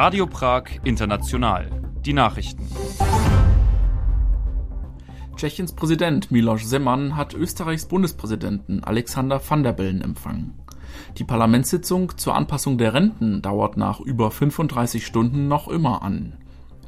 Radio 0.00 0.28
Prag 0.28 0.78
International. 0.84 1.68
Die 2.06 2.12
Nachrichten. 2.12 2.68
Tschechiens 5.34 5.72
Präsident 5.72 6.30
Miloš 6.30 6.68
Zeman 6.68 7.16
hat 7.16 7.34
Österreichs 7.34 7.86
Bundespräsidenten 7.86 8.84
Alexander 8.84 9.40
Van 9.44 9.64
der 9.64 9.72
Bellen 9.72 10.00
empfangen. 10.00 10.54
Die 11.16 11.24
Parlamentssitzung 11.24 12.16
zur 12.16 12.36
Anpassung 12.36 12.78
der 12.78 12.94
Renten 12.94 13.42
dauert 13.42 13.76
nach 13.76 13.98
über 13.98 14.30
35 14.30 15.04
Stunden 15.04 15.48
noch 15.48 15.66
immer 15.66 16.02
an. 16.02 16.34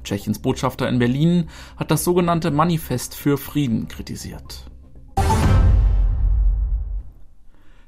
Tschechiens 0.05 0.39
Botschafter 0.39 0.89
in 0.89 1.01
Berlin 1.01 1.49
hat 1.77 1.91
das 1.91 2.05
sogenannte 2.05 2.53
Manifest 2.53 3.17
für 3.17 3.39
Frieden 3.39 3.89
kritisiert. 3.89 4.70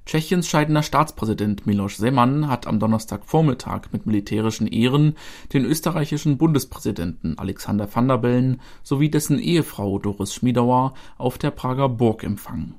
Tschechiens 0.04 0.48
scheidender 0.48 0.82
Staatspräsident 0.82 1.66
Miloš 1.66 1.96
Zeman 1.96 2.48
hat 2.48 2.66
am 2.66 2.80
Donnerstagvormittag 2.80 3.92
mit 3.92 4.04
militärischen 4.04 4.66
Ehren 4.66 5.16
den 5.52 5.64
österreichischen 5.64 6.38
Bundespräsidenten 6.38 7.38
Alexander 7.38 7.88
Van 7.92 8.08
der 8.08 8.18
Bellen 8.18 8.60
sowie 8.82 9.10
dessen 9.10 9.38
Ehefrau 9.38 9.98
Doris 9.98 10.34
Schmiedauer 10.34 10.94
auf 11.18 11.38
der 11.38 11.52
Prager 11.52 11.88
Burg 11.88 12.24
empfangen. 12.24 12.74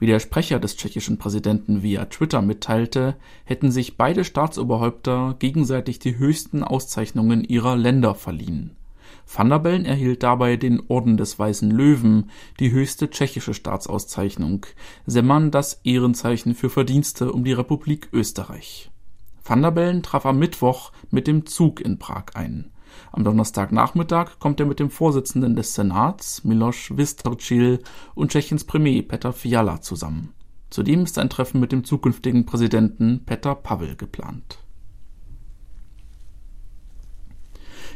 Wie 0.00 0.06
der 0.06 0.18
Sprecher 0.18 0.58
des 0.58 0.76
tschechischen 0.76 1.16
Präsidenten 1.16 1.82
via 1.82 2.06
Twitter 2.06 2.42
mitteilte, 2.42 3.14
hätten 3.44 3.70
sich 3.70 3.96
beide 3.96 4.24
Staatsoberhäupter 4.24 5.36
gegenseitig 5.38 6.00
die 6.00 6.18
höchsten 6.18 6.64
Auszeichnungen 6.64 7.44
ihrer 7.44 7.76
Länder 7.76 8.16
verliehen 8.16 8.76
Van 9.26 9.48
der 9.48 9.58
Bellen 9.58 9.84
erhielt 9.84 10.22
dabei 10.22 10.56
den 10.56 10.82
Orden 10.88 11.16
des 11.16 11.38
Weißen 11.38 11.70
Löwen, 11.70 12.30
die 12.60 12.72
höchste 12.72 13.10
tschechische 13.10 13.54
Staatsauszeichnung, 13.54 14.66
Semmern 15.06 15.50
das 15.50 15.80
Ehrenzeichen 15.84 16.54
für 16.54 16.70
Verdienste 16.70 17.32
um 17.32 17.44
die 17.44 17.52
Republik 17.52 18.08
Österreich. 18.12 18.90
Van 19.44 19.62
der 19.62 19.72
Bellen 19.72 20.02
traf 20.02 20.26
am 20.26 20.38
Mittwoch 20.38 20.92
mit 21.10 21.26
dem 21.26 21.46
Zug 21.46 21.80
in 21.80 21.98
Prag 21.98 22.34
ein. 22.34 22.70
Am 23.12 23.24
Donnerstagnachmittag 23.24 24.38
kommt 24.38 24.60
er 24.60 24.66
mit 24.66 24.78
dem 24.78 24.90
Vorsitzenden 24.90 25.56
des 25.56 25.74
Senats, 25.74 26.44
Miloš 26.44 26.96
Vystrčil, 26.96 27.80
und 28.14 28.30
Tschechiens 28.30 28.64
Premier 28.64 29.02
Petr 29.02 29.32
Fiala 29.32 29.80
zusammen. 29.80 30.32
Zudem 30.70 31.02
ist 31.02 31.18
ein 31.18 31.30
Treffen 31.30 31.60
mit 31.60 31.72
dem 31.72 31.84
zukünftigen 31.84 32.46
Präsidenten 32.46 33.24
Petr 33.24 33.54
Pavel 33.54 33.96
geplant 33.96 34.63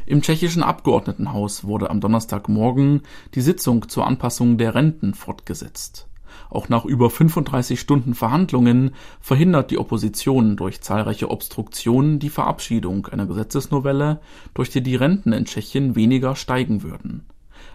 Im 0.09 0.23
tschechischen 0.23 0.63
Abgeordnetenhaus 0.63 1.65
wurde 1.65 1.91
am 1.91 2.01
Donnerstagmorgen 2.01 3.03
die 3.35 3.41
Sitzung 3.41 3.89
zur 3.89 4.07
Anpassung 4.07 4.57
der 4.57 4.73
Renten 4.73 5.13
fortgesetzt. 5.13 6.07
Auch 6.49 6.67
nach 6.67 6.83
über 6.83 7.11
35 7.11 7.79
Stunden 7.79 8.15
Verhandlungen 8.15 8.95
verhindert 9.21 9.69
die 9.69 9.77
Opposition 9.77 10.57
durch 10.57 10.81
zahlreiche 10.81 11.29
Obstruktionen 11.29 12.17
die 12.17 12.31
Verabschiedung 12.31 13.05
einer 13.05 13.27
Gesetzesnovelle, 13.27 14.19
durch 14.55 14.71
die 14.71 14.81
die 14.81 14.95
Renten 14.95 15.31
in 15.31 15.45
Tschechien 15.45 15.95
weniger 15.95 16.35
steigen 16.35 16.81
würden. 16.81 17.27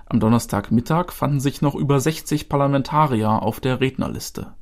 Am 0.06 0.18
Donnerstagmittag 0.18 1.12
fanden 1.12 1.38
sich 1.38 1.62
noch 1.62 1.76
über 1.76 2.00
60 2.00 2.48
Parlamentarier 2.48 3.30
auf 3.30 3.60
der 3.60 3.78
Rednerliste 3.78 4.54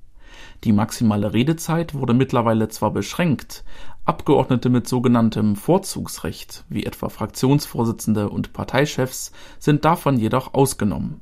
die 0.65 0.73
maximale 0.73 1.33
Redezeit 1.33 1.95
wurde 1.95 2.15
mittlerweile 2.15 2.69
zwar 2.69 2.93
beschränkt, 2.93 3.65
Abgeordnete 4.05 4.69
mit 4.69 4.89
sogenanntem 4.89 5.55
Vorzugsrecht, 5.55 6.65
wie 6.69 6.85
etwa 6.85 7.09
Fraktionsvorsitzende 7.09 8.29
und 8.31 8.53
Parteichefs, 8.53 9.31
sind 9.61 9.85
davon 9.85 10.17
jedoch 10.17 10.55
ausgenommen. 10.55 11.21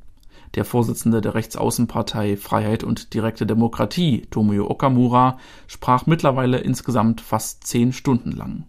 Der 0.54 0.64
Vorsitzende 0.64 1.20
der 1.20 1.34
Rechtsaußenpartei 1.34 2.36
Freiheit 2.36 2.82
und 2.82 3.12
direkte 3.14 3.46
Demokratie, 3.46 4.26
Tomio 4.30 4.68
Okamura, 4.68 5.38
sprach 5.66 6.06
mittlerweile 6.06 6.58
insgesamt 6.58 7.20
fast 7.20 7.66
zehn 7.66 7.92
Stunden 7.92 8.32
lang. 8.32 8.64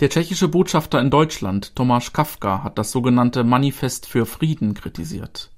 Der 0.00 0.08
tschechische 0.08 0.48
Botschafter 0.48 1.00
in 1.00 1.10
Deutschland, 1.10 1.72
Tomáš 1.76 2.12
Kafka, 2.12 2.62
hat 2.64 2.78
das 2.78 2.92
sogenannte 2.92 3.44
Manifest 3.44 4.06
für 4.06 4.24
Frieden 4.24 4.74
kritisiert 4.74 5.53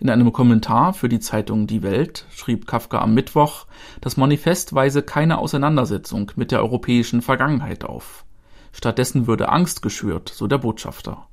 in 0.00 0.10
einem 0.10 0.32
Kommentar 0.32 0.92
für 0.92 1.08
die 1.08 1.20
Zeitung 1.20 1.66
Die 1.66 1.82
Welt 1.82 2.26
schrieb 2.30 2.66
Kafka 2.66 3.00
am 3.00 3.14
Mittwoch, 3.14 3.66
das 4.00 4.16
Manifest 4.16 4.74
weise 4.74 5.02
keine 5.02 5.38
Auseinandersetzung 5.38 6.32
mit 6.36 6.52
der 6.52 6.60
europäischen 6.60 7.22
Vergangenheit 7.22 7.84
auf. 7.84 8.24
Stattdessen 8.72 9.26
würde 9.26 9.48
Angst 9.48 9.82
geschürt, 9.82 10.28
so 10.28 10.46
der 10.46 10.58
Botschafter. 10.58 11.26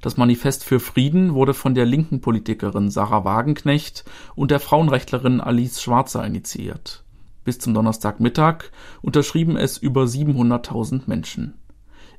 Das 0.00 0.16
Manifest 0.16 0.64
für 0.64 0.80
Frieden 0.80 1.34
wurde 1.34 1.54
von 1.54 1.74
der 1.74 1.86
linken 1.86 2.20
Politikerin 2.20 2.90
Sarah 2.90 3.24
Wagenknecht 3.24 4.04
und 4.34 4.50
der 4.50 4.58
Frauenrechtlerin 4.58 5.40
Alice 5.40 5.80
Schwarzer 5.80 6.26
initiiert. 6.26 7.04
Bis 7.44 7.58
zum 7.58 7.72
Donnerstagmittag 7.72 8.64
unterschrieben 9.00 9.56
es 9.56 9.78
über 9.78 10.02
700.000 10.04 11.02
Menschen. 11.06 11.54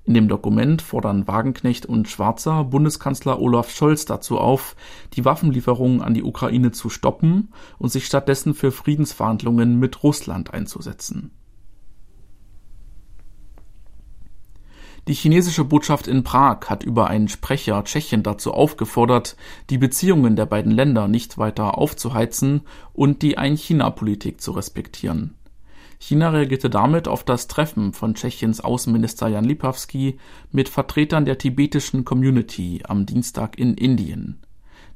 In 0.05 0.13
dem 0.13 0.27
Dokument 0.27 0.81
fordern 0.81 1.27
Wagenknecht 1.27 1.85
und 1.85 2.09
Schwarzer 2.09 2.65
Bundeskanzler 2.65 3.39
Olaf 3.39 3.69
Scholz 3.69 4.03
dazu 4.03 4.37
auf, 4.37 4.75
die 5.13 5.23
Waffenlieferungen 5.23 6.01
an 6.01 6.13
die 6.13 6.23
Ukraine 6.23 6.71
zu 6.71 6.89
stoppen 6.89 7.53
und 7.77 7.89
sich 7.89 8.05
stattdessen 8.05 8.53
für 8.53 8.71
Friedensverhandlungen 8.71 9.79
mit 9.79 10.03
Russland 10.03 10.53
einzusetzen. 10.53 11.31
Die 15.07 15.13
chinesische 15.13 15.65
Botschaft 15.65 16.07
in 16.07 16.23
Prag 16.23 16.69
hat 16.69 16.83
über 16.83 17.07
einen 17.07 17.27
Sprecher 17.27 17.83
Tschechien 17.83 18.23
dazu 18.23 18.53
aufgefordert, 18.53 19.35
die 19.69 19.77
Beziehungen 19.77 20.35
der 20.35 20.45
beiden 20.45 20.71
Länder 20.71 21.07
nicht 21.07 21.37
weiter 21.37 21.77
aufzuheizen 21.77 22.61
und 22.93 23.21
die 23.21 23.37
Ein-China-Politik 23.37 24.39
zu 24.39 24.51
respektieren 24.51 25.35
China 26.05 26.31
reagierte 26.31 26.69
damit 26.69 27.07
auf 27.07 27.23
das 27.23 27.47
Treffen 27.47 27.93
von 27.93 28.13
Tschechiens 28.13 28.59
Außenminister 28.59 29.29
Jan 29.29 29.45
Lipavsky 29.45 30.17
mit 30.51 30.67
Vertretern 30.67 31.23
der 31.23 31.37
tibetischen 31.37 32.03
Community 32.03 32.81
am 32.85 33.05
Dienstag 33.05 33.57
in 33.57 33.75
Indien. 33.75 34.41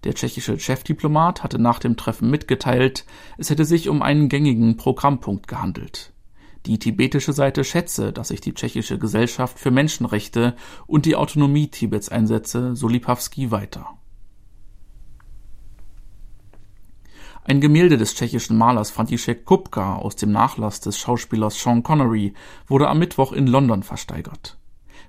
Der 0.03 0.16
tschechische 0.16 0.59
Chefdiplomat 0.59 1.44
hatte 1.44 1.59
nach 1.59 1.79
dem 1.79 1.95
Treffen 1.95 2.29
mitgeteilt, 2.29 3.06
es 3.38 3.50
hätte 3.50 3.63
sich 3.63 3.88
um 3.88 4.01
einen 4.01 4.28
gängigen 4.28 4.75
Programmpunkt 4.75 5.47
gehandelt. 5.47 6.12
Die 6.66 6.78
tibetische 6.78 7.31
Seite 7.31 7.63
schätze, 7.63 8.12
dass 8.12 8.28
sich 8.28 8.41
die 8.41 8.53
tschechische 8.53 9.00
Gesellschaft 9.00 9.59
für 9.59 9.72
Menschenrechte 9.72 10.57
und 10.88 11.06
die 11.06 11.16
Autonomie 11.16 11.69
Tibets 11.69 12.09
einsetze, 12.09 12.75
so 12.75 12.89
Lipavsky 12.89 13.50
weiter 13.50 13.96
Ein 17.49 17.61
Gemälde 17.61 17.95
des 17.95 18.13
tschechischen 18.13 18.57
Malers 18.57 18.91
František 18.91 19.45
Kupka 19.45 19.95
aus 19.95 20.17
dem 20.17 20.33
Nachlass 20.33 20.81
des 20.81 20.99
Schauspielers 20.99 21.57
Sean 21.57 21.81
Connery 21.81 22.33
wurde 22.67 22.89
am 22.89 22.99
Mittwoch 22.99 23.31
in 23.31 23.47
London 23.47 23.83
versteigert. 23.83 24.57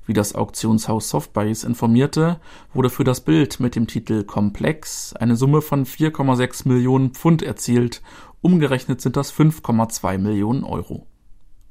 Wie 0.06 0.12
das 0.12 0.36
Auktionshaus 0.36 1.08
Sotheby's 1.08 1.64
informierte, 1.64 2.38
wurde 2.72 2.90
für 2.90 3.02
das 3.02 3.22
Bild 3.22 3.58
mit 3.58 3.74
dem 3.74 3.88
Titel 3.88 4.22
Komplex 4.22 5.14
eine 5.14 5.34
Summe 5.34 5.62
von 5.62 5.84
4,6 5.84 6.68
Millionen 6.68 7.10
Pfund 7.10 7.42
erzielt, 7.42 8.02
umgerechnet 8.40 9.00
sind 9.00 9.16
das 9.16 9.34
5,2 9.34 10.18
Millionen 10.18 10.62
Euro. 10.62 11.08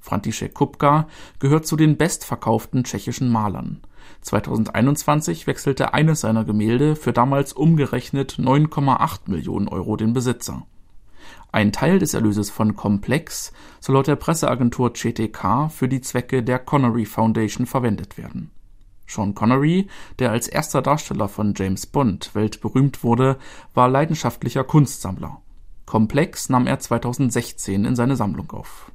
František 0.02 0.54
Kupka 0.54 1.08
gehört 1.40 1.66
zu 1.66 1.78
den 1.78 1.96
bestverkauften 1.96 2.84
tschechischen 2.84 3.30
Malern. 3.30 3.84
2021 4.22 5.48
wechselte 5.48 5.94
eines 5.94 6.22
seiner 6.22 6.46
Gemälde 6.46 6.96
für 6.96 7.14
damals 7.14 7.54
umgerechnet 7.54 8.34
9,8 8.40 9.22
Millionen 9.28 9.68
Euro 9.68 9.96
den 9.96 10.14
Besitzer. 10.14 10.66
Ein 11.52 11.72
Teil 11.72 12.00
des 12.00 12.14
Erlöses 12.14 12.50
von 12.50 12.76
Komplex 12.76 13.54
soll 13.80 13.96
laut 13.96 14.08
der 14.08 14.16
Presseagentur 14.16 14.94
CTK 14.94 15.70
für 15.70 15.88
die 15.88 16.02
Zwecke 16.02 16.44
der 16.44 16.60
Connery 16.60 17.06
Foundation 17.06 17.66
verwendet 17.66 18.18
werden. 18.18 18.52
Sean 19.08 19.34
Connery, 19.34 19.88
der 20.20 20.32
als 20.32 20.48
erster 20.48 20.82
Darsteller 20.82 21.30
von 21.30 21.54
James 21.56 21.86
Bond 21.86 22.36
weltberühmt 22.36 23.04
wurde, 23.04 23.38
war 23.74 23.88
leidenschaftlicher 23.88 24.66
Kunstsammler. 24.66 25.42
Komplex 25.86 26.50
nahm 26.50 26.68
er 26.68 26.80
2016 26.80 27.86
in 27.86 27.96
seine 27.96 28.18
Sammlung 28.18 28.52
auf. 28.52 28.92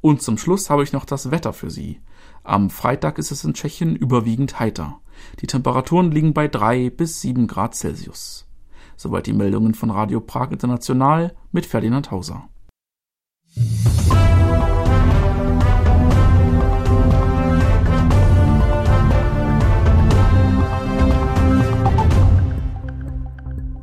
Und 0.00 0.22
zum 0.22 0.38
Schluss 0.38 0.70
habe 0.70 0.84
ich 0.84 0.92
noch 0.92 1.04
das 1.04 1.32
Wetter 1.32 1.52
für 1.52 1.70
Sie. 1.70 2.00
Am 2.44 2.70
Freitag 2.70 3.18
ist 3.18 3.30
es 3.30 3.44
in 3.44 3.54
Tschechien 3.54 3.94
überwiegend 3.94 4.58
heiter. 4.58 5.00
Die 5.40 5.46
Temperaturen 5.46 6.10
liegen 6.10 6.34
bei 6.34 6.48
drei 6.48 6.90
bis 6.90 7.20
sieben 7.20 7.46
Grad 7.46 7.74
Celsius. 7.76 8.48
Soweit 8.96 9.26
die 9.26 9.32
Meldungen 9.32 9.74
von 9.74 9.90
Radio 9.90 10.20
Prag 10.20 10.50
International 10.50 11.34
mit 11.52 11.66
Ferdinand 11.66 12.10
Hauser. 12.10 12.48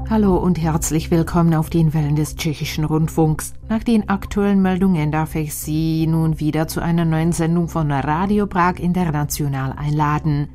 Hallo 0.10 0.38
und 0.38 0.60
herzlich 0.60 1.12
willkommen 1.12 1.54
auf 1.54 1.70
den 1.70 1.94
Wellen 1.94 2.16
des 2.16 2.36
tschechischen 2.36 2.84
Rundfunks. 2.84 3.54
Nach 3.70 3.84
den 3.84 4.10
aktuellen 4.10 4.60
Meldungen 4.60 5.12
darf 5.12 5.36
ich 5.36 5.54
Sie 5.54 6.08
nun 6.08 6.40
wieder 6.40 6.68
zu 6.68 6.82
einer 6.82 7.06
neuen 7.06 7.32
Sendung 7.32 7.68
von 7.68 7.92
Radio 7.92 8.48
Prag 8.48 8.80
International 8.80 9.72
einladen. 9.74 10.50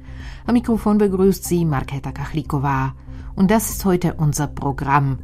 Am 0.45 0.55
Mikrofon 0.55 0.99
begrüßt 0.99 1.45
Sie 1.45 1.65
Marketa 1.65 2.11
Kachlikova. 2.11 2.97
Und 3.37 3.53
das 3.53 3.71
ist 3.71 3.85
heute 3.85 4.15
unser 4.15 4.49
Programm. 4.49 5.21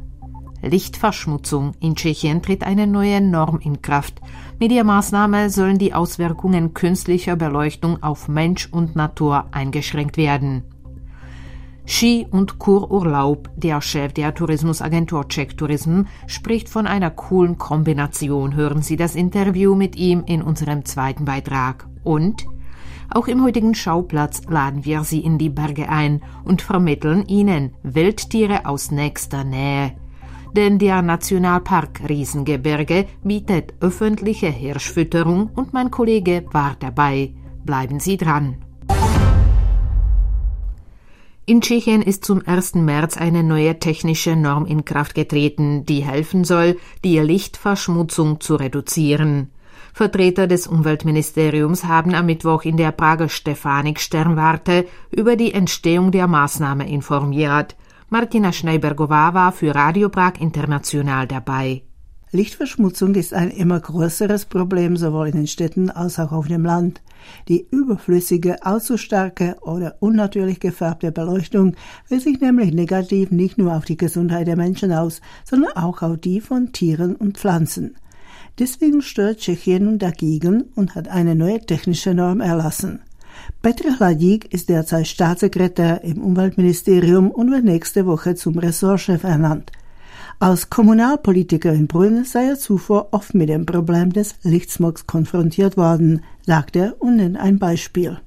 Lichtverschmutzung. 0.61 1.73
In 1.81 1.95
Tschechien 1.95 2.41
tritt 2.41 2.63
eine 2.63 2.87
neue 2.87 3.19
Norm 3.19 3.59
in 3.59 3.81
Kraft. 3.81 4.21
Mit 4.61 4.71
der 4.71 4.85
Maßnahme 4.85 5.49
sollen 5.49 5.77
die 5.77 5.93
Auswirkungen 5.93 6.73
künstlicher 6.73 7.35
Beleuchtung 7.35 8.01
auf 8.01 8.29
Mensch 8.29 8.69
und 8.71 8.95
Natur 8.95 9.47
eingeschränkt 9.51 10.15
werden. 10.15 10.63
Ski- 11.85 12.27
und 12.29 12.59
Kururlaub. 12.59 13.49
Der 13.55 13.81
Chef 13.81 14.13
der 14.13 14.33
Tourismusagentur 14.33 15.27
Czech 15.27 15.55
Tourism 15.55 16.03
spricht 16.27 16.69
von 16.69 16.87
einer 16.87 17.09
coolen 17.09 17.57
Kombination. 17.57 18.55
Hören 18.55 18.81
Sie 18.81 18.95
das 18.95 19.15
Interview 19.15 19.75
mit 19.75 19.95
ihm 19.95 20.23
in 20.25 20.41
unserem 20.41 20.85
zweiten 20.85 21.25
Beitrag. 21.25 21.87
Und 22.03 22.45
auch 23.13 23.27
im 23.27 23.43
heutigen 23.43 23.75
Schauplatz 23.75 24.43
laden 24.47 24.85
wir 24.85 25.03
Sie 25.03 25.19
in 25.19 25.37
die 25.37 25.49
Berge 25.49 25.89
ein 25.89 26.21
und 26.45 26.61
vermitteln 26.61 27.25
Ihnen 27.27 27.73
Wildtiere 27.83 28.65
aus 28.65 28.91
nächster 28.91 29.43
Nähe. 29.43 29.93
Denn 30.55 30.79
der 30.79 31.01
Nationalpark 31.01 32.01
Riesengebirge 32.07 33.07
bietet 33.23 33.73
öffentliche 33.79 34.47
Hirschfütterung 34.47 35.49
und 35.55 35.73
mein 35.73 35.91
Kollege 35.91 36.45
war 36.51 36.75
dabei. 36.79 37.33
Bleiben 37.63 37.99
Sie 37.99 38.17
dran. 38.17 38.57
In 41.51 41.59
Tschechien 41.59 42.01
ist 42.01 42.23
zum 42.23 42.41
1. 42.45 42.75
März 42.75 43.17
eine 43.17 43.43
neue 43.43 43.77
technische 43.77 44.37
Norm 44.37 44.65
in 44.65 44.85
Kraft 44.85 45.15
getreten, 45.15 45.85
die 45.85 45.99
helfen 45.99 46.45
soll, 46.45 46.77
die 47.03 47.19
Lichtverschmutzung 47.19 48.39
zu 48.39 48.55
reduzieren. 48.55 49.51
Vertreter 49.91 50.47
des 50.47 50.65
Umweltministeriums 50.65 51.83
haben 51.83 52.15
am 52.15 52.27
Mittwoch 52.27 52.63
in 52.63 52.77
der 52.77 52.93
Prager 52.93 53.27
Stefanik 53.27 53.99
Sternwarte 53.99 54.85
über 55.09 55.35
die 55.35 55.53
Entstehung 55.53 56.13
der 56.13 56.27
Maßnahme 56.27 56.89
informiert. 56.89 57.75
Martina 58.07 58.53
Schneibergová 58.53 59.33
war 59.33 59.51
für 59.51 59.75
Radio 59.75 60.07
Prag 60.07 60.39
International 60.39 61.27
dabei. 61.27 61.81
Lichtverschmutzung 62.33 63.15
ist 63.15 63.33
ein 63.33 63.51
immer 63.51 63.81
größeres 63.81 64.45
Problem 64.45 64.95
sowohl 64.95 65.27
in 65.27 65.35
den 65.35 65.47
Städten 65.47 65.89
als 65.89 66.17
auch 66.17 66.31
auf 66.31 66.47
dem 66.47 66.63
Land. 66.63 67.01
Die 67.49 67.67
überflüssige, 67.71 68.65
allzu 68.65 68.97
starke 68.97 69.57
oder 69.59 69.97
unnatürlich 69.99 70.61
gefärbte 70.61 71.11
Beleuchtung 71.11 71.75
wirkt 72.07 72.23
sich 72.23 72.39
nämlich 72.39 72.73
negativ 72.73 73.31
nicht 73.31 73.57
nur 73.57 73.75
auf 73.75 73.83
die 73.83 73.97
Gesundheit 73.97 74.47
der 74.47 74.55
Menschen 74.55 74.93
aus, 74.93 75.19
sondern 75.43 75.73
auch 75.75 76.01
auf 76.03 76.17
die 76.19 76.39
von 76.39 76.71
Tieren 76.71 77.17
und 77.17 77.37
Pflanzen. 77.37 77.97
Deswegen 78.59 79.01
stört 79.01 79.39
Tschechien 79.39 79.83
nun 79.83 79.99
dagegen 79.99 80.63
und 80.75 80.95
hat 80.95 81.09
eine 81.09 81.35
neue 81.35 81.59
technische 81.59 82.13
Norm 82.13 82.39
erlassen. 82.39 83.01
Petr 83.61 83.99
Hladík 83.99 84.45
ist 84.53 84.69
derzeit 84.69 85.07
Staatssekretär 85.07 86.01
im 86.05 86.23
Umweltministerium 86.23 87.29
und 87.29 87.51
wird 87.51 87.65
nächste 87.65 88.05
Woche 88.05 88.35
zum 88.35 88.57
Ressortchef 88.57 89.25
ernannt. 89.25 89.71
Als 90.41 90.71
Kommunalpolitiker 90.71 91.71
in 91.71 91.85
Brünn 91.85 92.25
sei 92.25 92.47
er 92.47 92.57
zuvor 92.57 93.09
oft 93.11 93.35
mit 93.35 93.47
dem 93.47 93.67
Problem 93.67 94.11
des 94.11 94.33
Lichtsmogs 94.41 95.05
konfrontiert 95.05 95.77
worden, 95.77 96.23
sagt 96.41 96.75
er 96.75 96.95
und 96.97 97.17
nennt 97.17 97.37
ein 97.37 97.59
Beispiel. 97.59 98.19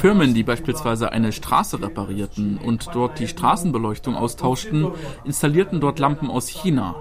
Firmen, 0.00 0.34
die 0.34 0.42
beispielsweise 0.42 1.12
eine 1.12 1.30
Straße 1.30 1.80
reparierten 1.80 2.58
und 2.58 2.90
dort 2.92 3.20
die 3.20 3.28
Straßenbeleuchtung 3.28 4.16
austauschten, 4.16 4.88
installierten 5.24 5.80
dort 5.80 6.00
Lampen 6.00 6.28
aus 6.28 6.48
China. 6.48 6.96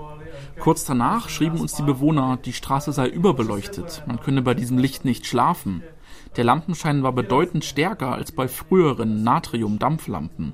Kurz 0.60 0.86
danach 0.86 1.30
schrieben 1.30 1.60
uns 1.60 1.74
die 1.74 1.82
Bewohner, 1.82 2.38
die 2.46 2.54
Straße 2.54 2.92
sei 2.92 3.08
überbeleuchtet, 3.08 4.04
man 4.06 4.20
könne 4.20 4.44
bei 4.44 4.54
diesem 4.54 4.78
Licht 4.78 5.04
nicht 5.04 5.26
schlafen. 5.26 5.82
Der 6.36 6.44
Lampenschein 6.44 7.04
war 7.04 7.12
bedeutend 7.12 7.66
stärker 7.66 8.14
als 8.14 8.32
bei 8.32 8.48
früheren 8.48 9.24
Natrium-Dampflampen. 9.24 10.54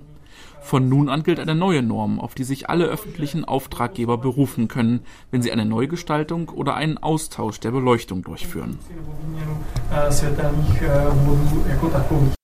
Von 0.62 0.90
nun 0.90 1.10
an 1.10 1.22
gilt 1.22 1.40
eine 1.40 1.54
neue 1.54 1.84
Norm, 1.84 2.20
auf 2.20 2.34
die 2.34 2.44
sich 2.44 2.70
alle 2.70 2.86
öffentlichen 2.86 3.46
Auftraggeber 3.46 4.18
berufen 4.18 4.68
können, 4.68 5.02
wenn 5.30 5.44
sie 5.44 5.52
eine 5.52 5.64
Neugestaltung 5.64 6.50
oder 6.50 6.74
einen 6.76 6.98
Austausch 6.98 7.60
der 7.60 7.70
Beleuchtung 7.70 8.24
durchführen. 8.24 8.80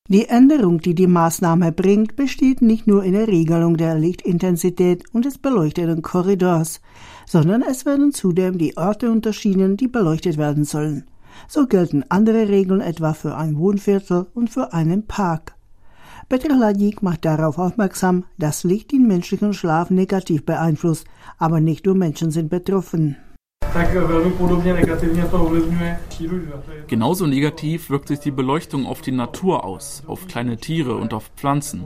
Die 0.07 0.27
Änderung, 0.27 0.81
die 0.81 0.94
die 0.94 1.07
Maßnahme 1.07 1.72
bringt, 1.72 2.16
besteht 2.16 2.62
nicht 2.62 2.86
nur 2.86 3.04
in 3.04 3.13
der 3.13 3.27
Regelung 3.27 3.77
der 3.77 3.95
Lichtintensität 3.95 5.04
und 5.13 5.25
des 5.25 5.39
beleuchteten 5.39 6.04
Korridors, 6.04 6.81
sondern 7.25 7.63
es 7.63 7.86
werden 7.86 8.12
zudem 8.12 8.57
die 8.57 8.77
Orte 8.77 9.10
unterschieden, 9.10 9.77
die 9.77 9.88
beleuchtet 9.88 10.38
werden 10.38 10.63
sollen. 10.66 11.06
So 11.48 11.68
gelten 11.68 12.04
andere 12.10 12.50
Regeln 12.50 12.82
etwa 12.82 13.14
für 13.14 13.36
ein 13.36 13.58
Wohnviertel 13.58 14.28
und 14.34 14.50
für 14.50 14.74
einen 14.74 15.08
Park. 15.08 15.56
Petr 16.30 16.54
Hladík 16.56 17.00
macht 17.02 17.26
darauf 17.26 17.58
aufmerksam, 17.58 18.24
dass 18.38 18.64
Licht 18.64 18.94
den 18.94 19.06
menschlichen 19.08 19.54
Schlaf 19.54 19.90
negativ 19.90 20.46
beeinflusst, 20.46 21.06
aber 21.38 21.60
nicht 21.60 21.86
nur 21.86 21.96
Menschen 21.96 22.32
sind 22.32 22.50
betroffen. 22.50 23.18
Genauso 26.88 27.28
negativ 27.28 27.90
wirkt 27.90 28.08
sich 28.08 28.20
die 28.20 28.32
Beleuchtung 28.32 28.86
auf 28.86 29.02
die 29.02 29.12
Natur 29.12 29.66
aus, 29.66 30.04
auf 30.08 30.28
kleine 30.28 30.58
Tiere 30.58 30.96
und 30.96 31.14
auf 31.14 31.32
Pflanzen. 31.36 31.86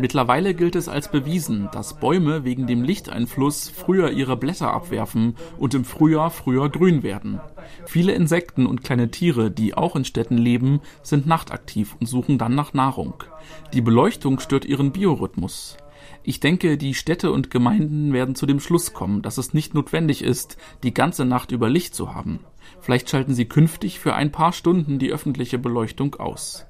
Mittlerweile 0.00 0.54
gilt 0.54 0.76
es 0.76 0.88
als 0.88 1.10
bewiesen, 1.10 1.68
dass 1.72 1.98
Bäume 1.98 2.44
wegen 2.44 2.66
dem 2.66 2.82
Lichteinfluss 2.82 3.68
früher 3.68 4.10
ihre 4.10 4.36
Blätter 4.36 4.72
abwerfen 4.72 5.36
und 5.58 5.74
im 5.74 5.84
Frühjahr 5.84 6.30
früher 6.30 6.68
grün 6.70 7.02
werden. 7.02 7.40
Viele 7.86 8.12
Insekten 8.12 8.66
und 8.66 8.82
kleine 8.82 9.10
Tiere, 9.10 9.50
die 9.50 9.74
auch 9.74 9.96
in 9.96 10.04
Städten 10.04 10.38
leben, 10.38 10.80
sind 11.02 11.26
nachtaktiv 11.26 11.96
und 12.00 12.06
suchen 12.06 12.38
dann 12.38 12.54
nach 12.54 12.74
Nahrung. 12.74 13.24
Die 13.72 13.82
Beleuchtung 13.82 14.40
stört 14.40 14.64
ihren 14.64 14.92
Biorhythmus. 14.92 15.76
Ich 16.24 16.40
denke, 16.40 16.78
die 16.78 16.94
Städte 16.94 17.32
und 17.32 17.50
Gemeinden 17.50 18.12
werden 18.12 18.34
zu 18.34 18.46
dem 18.46 18.60
Schluss 18.60 18.92
kommen, 18.92 19.22
dass 19.22 19.38
es 19.38 19.54
nicht 19.54 19.74
notwendig 19.74 20.22
ist, 20.22 20.56
die 20.82 20.94
ganze 20.94 21.24
Nacht 21.24 21.50
über 21.50 21.68
Licht 21.68 21.94
zu 21.94 22.14
haben. 22.14 22.40
Vielleicht 22.80 23.10
schalten 23.10 23.34
sie 23.34 23.46
künftig 23.46 23.98
für 23.98 24.14
ein 24.14 24.30
paar 24.30 24.52
Stunden 24.52 24.98
die 24.98 25.10
öffentliche 25.10 25.58
Beleuchtung 25.58 26.14
aus. 26.16 26.66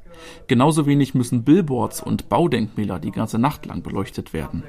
Genauso 0.46 0.86
wenig 0.86 1.14
müssen 1.14 1.44
Billboards 1.44 2.02
und 2.02 2.28
Baudenkmäler 2.28 2.98
die 2.98 3.10
ganze 3.10 3.38
Nacht 3.38 3.66
lang 3.66 3.82
beleuchtet 3.82 4.32
werden. 4.32 4.62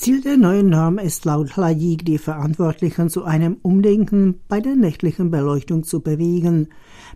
Ziel 0.00 0.22
der 0.22 0.38
neuen 0.38 0.70
Norm 0.70 0.96
ist 0.96 1.26
laut 1.26 1.50
Hladík, 1.50 2.04
die 2.04 2.16
Verantwortlichen 2.16 3.10
zu 3.10 3.24
einem 3.24 3.58
Umdenken 3.60 4.40
bei 4.48 4.60
der 4.60 4.74
nächtlichen 4.74 5.30
Beleuchtung 5.30 5.82
zu 5.82 6.00
bewegen. 6.00 6.68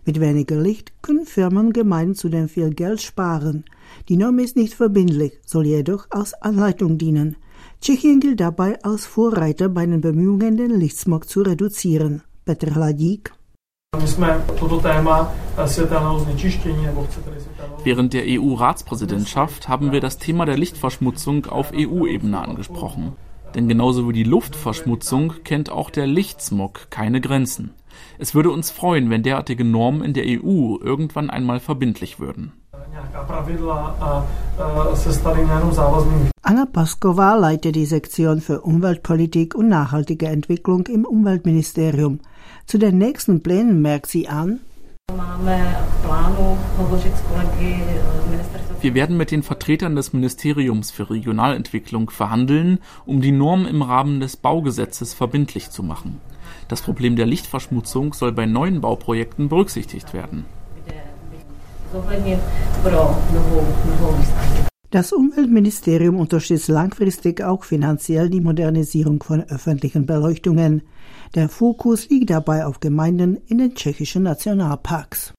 Mit 0.05 0.19
weniger 0.19 0.61
Licht 0.61 0.93
können 1.01 1.25
Firmen 1.25 1.73
Gemeinden 1.73 2.13
zudem 2.13 2.47
viel 2.47 2.75
Geld 2.75 3.01
sparen. 3.01 3.65
Die 4.07 4.17
Norm 4.17 4.37
ist 4.37 4.55
nicht 4.55 4.75
verbindlich, 4.75 5.33
soll 5.43 5.65
jedoch 5.65 6.05
als 6.11 6.35
Anleitung 6.35 6.99
dienen. 6.99 7.37
Tschechien 7.81 8.19
gilt 8.19 8.39
dabei 8.39 8.79
als 8.83 9.07
Vorreiter 9.07 9.67
bei 9.67 9.87
den 9.87 10.01
Bemühungen, 10.01 10.55
den 10.55 10.79
Lichtsmog 10.79 11.27
zu 11.27 11.41
reduzieren. 11.41 12.21
Petr 12.45 12.75
Hladík. 12.75 13.31
Während 17.83 18.13
der 18.13 18.23
EU-Ratspräsidentschaft 18.27 19.67
haben 19.67 19.91
wir 19.91 19.99
das 19.99 20.19
Thema 20.19 20.45
der 20.45 20.57
Lichtverschmutzung 20.57 21.47
auf 21.47 21.71
EU-Ebene 21.73 22.39
angesprochen. 22.39 23.13
Denn 23.55 23.67
genauso 23.67 24.07
wie 24.07 24.13
die 24.13 24.23
Luftverschmutzung 24.23 25.33
kennt 25.43 25.71
auch 25.71 25.89
der 25.89 26.05
Lichtsmog 26.05 26.91
keine 26.91 27.19
Grenzen. 27.19 27.73
Es 28.19 28.35
würde 28.35 28.51
uns 28.51 28.69
freuen, 28.69 29.09
wenn 29.09 29.23
derartige 29.23 29.65
Normen 29.65 30.03
in 30.03 30.13
der 30.13 30.25
EU 30.25 30.77
irgendwann 30.79 31.31
einmal 31.31 31.59
verbindlich 31.59 32.19
würden. 32.19 32.51
Anna 36.41 36.65
Paskova 36.65 37.35
leitet 37.35 37.75
die 37.75 37.85
Sektion 37.85 38.39
für 38.41 38.61
Umweltpolitik 38.61 39.55
und 39.55 39.67
nachhaltige 39.69 40.27
Entwicklung 40.27 40.85
im 40.87 41.05
Umweltministerium. 41.05 42.19
Zu 42.65 42.79
den 42.79 42.97
nächsten 42.97 43.43
Plänen 43.43 43.81
merkt 43.81 44.07
sie 44.07 44.27
an, 44.27 44.59
wir 48.81 48.93
werden 48.95 49.17
mit 49.17 49.31
den 49.31 49.43
Vertretern 49.43 49.95
des 49.95 50.13
Ministeriums 50.13 50.89
für 50.89 51.09
Regionalentwicklung 51.09 52.09
verhandeln, 52.09 52.79
um 53.05 53.21
die 53.21 53.31
Norm 53.31 53.67
im 53.67 53.83
Rahmen 53.83 54.19
des 54.19 54.35
Baugesetzes 54.35 55.13
verbindlich 55.13 55.69
zu 55.69 55.83
machen. 55.83 56.19
Das 56.67 56.81
Problem 56.81 57.15
der 57.15 57.27
Lichtverschmutzung 57.27 58.13
soll 58.13 58.31
bei 58.31 58.47
neuen 58.47 58.81
Bauprojekten 58.81 59.47
berücksichtigt 59.47 60.13
werden. 60.13 60.45
Das 64.95 65.11
Umweltministerium 65.11 66.17
unterstützt 66.17 66.69
langfristig 66.69 67.43
auch 67.43 67.65
finanziell 67.65 68.29
die 68.29 68.39
Modernisierung 68.39 69.21
von 69.21 69.43
öffentlichen 69.43 70.05
Beleuchtungen. 70.05 70.83
Der 71.35 71.49
Fokus 71.49 72.07
liegt 72.07 72.29
dabei 72.29 72.65
auf 72.65 72.79
Gemeinden 72.79 73.35
in 73.45 73.57
den 73.57 73.75
tschechischen 73.75 74.23
Nationalparks. 74.23 75.33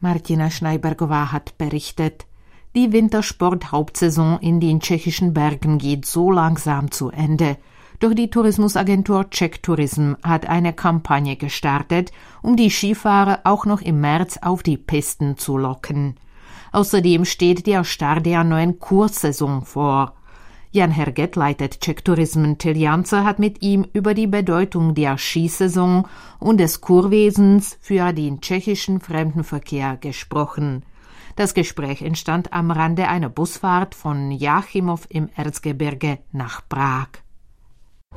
Martina 0.00 0.50
Schneibergová 0.50 1.30
hat 1.30 1.56
berichtet. 1.56 2.26
Die 2.74 2.92
Wintersport-Hauptsaison 2.92 4.40
in 4.40 4.58
den 4.58 4.80
tschechischen 4.80 5.34
Bergen 5.34 5.78
geht 5.78 6.04
so 6.04 6.32
langsam 6.32 6.90
zu 6.90 7.10
Ende. 7.10 7.58
Doch 8.00 8.14
die 8.14 8.30
Tourismusagentur 8.30 9.28
Czech 9.28 9.60
Tourism 9.60 10.14
hat 10.22 10.46
eine 10.46 10.72
Kampagne 10.72 11.36
gestartet, 11.36 12.12
um 12.40 12.56
die 12.56 12.70
Skifahrer 12.70 13.40
auch 13.44 13.66
noch 13.66 13.82
im 13.82 14.00
März 14.00 14.38
auf 14.40 14.62
die 14.62 14.78
Pisten 14.78 15.36
zu 15.36 15.58
locken. 15.58 16.16
Außerdem 16.72 17.26
steht 17.26 17.66
der 17.66 17.84
Start 17.84 18.24
der 18.24 18.42
neuen 18.42 18.78
Kurssaison 18.78 19.66
vor. 19.66 20.14
Jan 20.70 20.92
Herget 20.92 21.36
leitet 21.36 21.82
Czech 21.82 22.02
Tourism 22.02 22.54
Tiljanze 22.56 23.24
hat 23.24 23.38
mit 23.38 23.60
ihm 23.60 23.86
über 23.92 24.14
die 24.14 24.28
Bedeutung 24.28 24.94
der 24.94 25.18
Skisaison 25.18 26.06
und 26.38 26.58
des 26.58 26.80
Kurwesens 26.80 27.76
für 27.82 28.14
den 28.14 28.40
tschechischen 28.40 29.00
Fremdenverkehr 29.00 29.98
gesprochen. 29.98 30.84
Das 31.36 31.52
Gespräch 31.52 32.00
entstand 32.00 32.54
am 32.54 32.70
Rande 32.70 33.08
einer 33.08 33.28
Busfahrt 33.28 33.94
von 33.94 34.30
Jachimow 34.30 35.06
im 35.10 35.28
Erzgebirge 35.36 36.18
nach 36.32 36.62
Prag. 36.66 37.08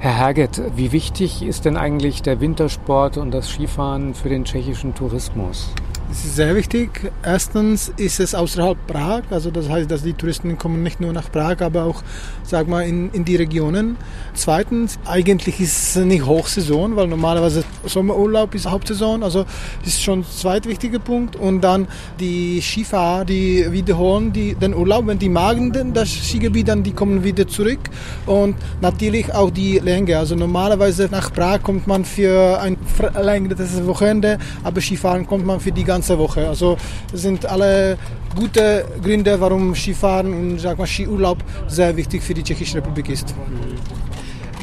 Herr 0.04 0.18
Herget, 0.18 0.62
wie 0.76 0.92
wichtig 0.92 1.44
ist 1.44 1.64
denn 1.64 1.78
eigentlich 1.78 2.22
der 2.22 2.42
Wintersport 2.42 3.16
und 3.16 3.32
das 3.32 3.50
Skifahren 3.50 4.14
für 4.14 4.28
den 4.28 4.44
tschechischen 4.44 4.94
Tourismus? 4.94 5.74
Es 6.14 6.26
ist 6.26 6.36
sehr 6.36 6.56
wichtig. 6.56 7.12
Erstens 7.24 7.92
ist 7.98 8.20
es 8.20 8.36
außerhalb 8.36 8.78
Prag, 8.86 9.24
also 9.32 9.50
das 9.50 9.68
heißt, 9.68 9.90
dass 9.90 10.04
die 10.04 10.14
Touristen 10.14 10.60
kommen 10.60 10.84
nicht 10.84 11.02
nur 11.02 11.12
nach 11.12 11.32
Prag, 11.32 11.60
aber 11.62 11.86
auch, 11.86 12.04
sag 12.44 12.68
mal, 12.68 12.82
in, 12.82 13.10
in 13.14 13.26
die 13.26 13.36
Regionen. 13.36 13.98
Zweitens, 14.36 15.00
eigentlich 15.06 15.60
ist 15.60 15.96
es 15.96 16.06
nicht 16.06 16.24
Hochsaison, 16.24 16.96
weil 16.96 17.08
normalerweise 17.08 17.64
Sommerurlaub 17.88 18.54
ist 18.54 18.70
Hauptsaison, 18.70 19.24
also 19.24 19.46
ist 19.84 20.04
schon 20.04 20.20
ein 20.20 20.26
zweitwichtiger 20.26 21.00
Punkt. 21.00 21.36
Und 21.36 21.62
dann 21.62 21.88
die 22.20 22.62
Skifahrer, 22.62 23.26
die 23.26 23.72
wiederholen 23.72 24.32
die, 24.32 24.54
den 24.54 24.76
Urlaub, 24.76 25.08
wenn 25.08 25.18
die 25.18 25.30
magen 25.30 25.96
das 25.96 26.10
Skigebiet, 26.10 26.68
dann 26.68 26.84
die 26.84 26.92
kommen 26.92 27.24
wieder 27.24 27.48
zurück. 27.48 27.90
Und 28.28 28.56
natürlich 28.82 29.34
auch 29.34 29.50
die 29.50 29.80
Länge, 29.80 30.20
also 30.20 30.36
normalerweise 30.36 31.08
nach 31.10 31.34
Prag 31.34 31.64
kommt 31.64 31.88
man 31.88 32.06
für 32.06 32.62
ein 32.62 32.78
verlängertes 32.86 33.84
Wochenende, 33.88 34.38
aber 34.64 34.80
Skifahren 34.80 35.26
kommt 35.26 35.48
man 35.48 35.60
für 35.60 35.72
die 35.72 35.84
ganze 35.84 36.03
ganze 36.04 36.20
Woche. 36.20 36.50
Also 36.50 36.76
sind 37.14 37.46
alle 37.46 37.98
gute 38.36 38.86
Gründe, 39.02 39.40
warum 39.40 39.74
Skifahren 39.74 40.34
und 40.34 40.60
sag 40.60 40.78
mal, 40.78 40.86
Skiurlaub 40.86 41.38
sehr 41.68 41.96
wichtig 41.96 42.22
für 42.22 42.34
die 42.34 42.44
Tschechische 42.44 42.78
Republik 42.78 43.08
ist. 43.10 43.34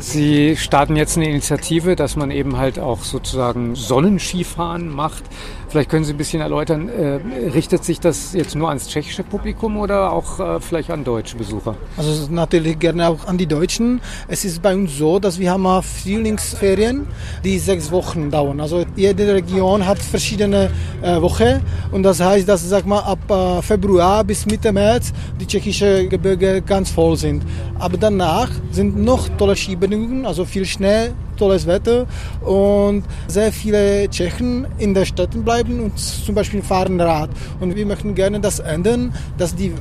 Sie 0.01 0.55
starten 0.57 0.97
jetzt 0.97 1.17
eine 1.17 1.31
Initiative, 1.31 1.97
dass 1.97 2.17
man 2.17 2.31
eben 2.31 2.59
halt 2.59 2.79
auch 2.79 3.05
sozusagen 3.05 3.75
Sonnenskifahren 3.75 4.89
macht. 4.89 5.25
Vielleicht 5.71 5.89
können 5.89 6.05
Sie 6.05 6.13
ein 6.13 6.17
bisschen 6.17 6.41
erläutern, 6.41 6.89
äh, 6.89 7.21
richtet 7.51 7.85
sich 7.85 8.01
das 8.01 8.33
jetzt 8.33 8.57
nur 8.57 8.71
ans 8.71 8.89
tschechische 8.89 9.23
Publikum 9.23 9.77
oder 9.77 10.13
auch 10.13 10.41
äh, 10.41 10.61
vielleicht 10.61 10.91
an 10.91 11.05
deutsche 11.05 11.37
Besucher? 11.37 11.77
Also 11.97 12.27
natürlich 12.29 12.81
gerne 12.81 13.09
auch 13.09 13.25
an 13.29 13.39
die 13.39 13.47
Deutschen. 13.47 14.01
Es 14.27 14.45
ist 14.45 14.63
bei 14.63 14.75
uns 14.75 14.99
so, 14.99 15.21
dass 15.21 15.39
wir 15.39 15.53
haben 15.53 15.69
Frühlingsferien, 15.81 17.07
die 17.45 17.57
sechs 17.61 17.93
Wochen 17.93 18.33
dauern. 18.33 18.61
Also 18.61 18.85
jede 18.97 19.33
Region 19.33 19.87
hat 19.87 20.01
verschiedene 20.01 20.73
äh, 21.03 21.23
Wochen 21.23 21.61
und 21.93 22.03
das 22.03 22.19
heißt, 22.19 22.49
dass 22.49 22.69
sag 22.69 22.85
mal 22.85 23.03
ab 23.03 23.31
äh, 23.31 23.63
Februar 23.63 24.25
bis 24.25 24.47
Mitte 24.47 24.73
März 24.73 25.13
die 25.41 25.47
tschechische 25.47 26.09
Gebirge 26.09 26.63
ganz 26.63 26.91
voll 26.91 27.17
sind. 27.17 27.45
Aber 27.79 27.97
danach 27.97 28.51
sind 28.73 28.99
noch 28.99 29.29
tolle 29.39 29.55
Skibedingungen, 29.55 30.27
also 30.27 30.45
viel 30.45 30.65
Schnee, 30.65 31.11
tolles 31.41 31.67
Wetter 31.67 32.07
und 32.43 33.03
sehr 33.27 33.51
viele 33.51 34.09
Tschechen 34.09 34.67
in 34.79 34.95
den 34.95 35.07
Städten 35.07 35.43
bleiben 35.43 35.81
und 35.81 35.99
zum 35.99 36.35
Beispiel 36.35 36.63
fahren 36.63 37.01
Rad. 37.01 37.31
Und 37.59 37.75
wir 37.75 37.87
möchten 37.87 38.15
gerne 38.15 38.41
das 38.41 38.61
ändern, 38.61 39.13
dass 39.39 39.55
die 39.55 39.73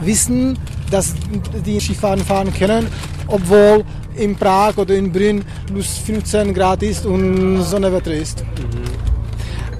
wissen, 0.00 0.58
dass 0.90 1.14
die 1.64 1.78
Skifahren 1.80 2.20
fahren 2.20 2.52
können, 2.52 2.86
obwohl 3.28 3.84
in 4.16 4.34
Prag 4.36 4.76
oder 4.76 4.94
in 4.94 5.12
Brünn 5.12 5.44
plus 5.66 5.98
15 5.98 6.52
Grad 6.54 6.82
ist 6.82 7.06
und 7.06 7.62
Sonnewetter 7.62 8.12
ist. 8.12 8.44
Mhm. 8.44 9.01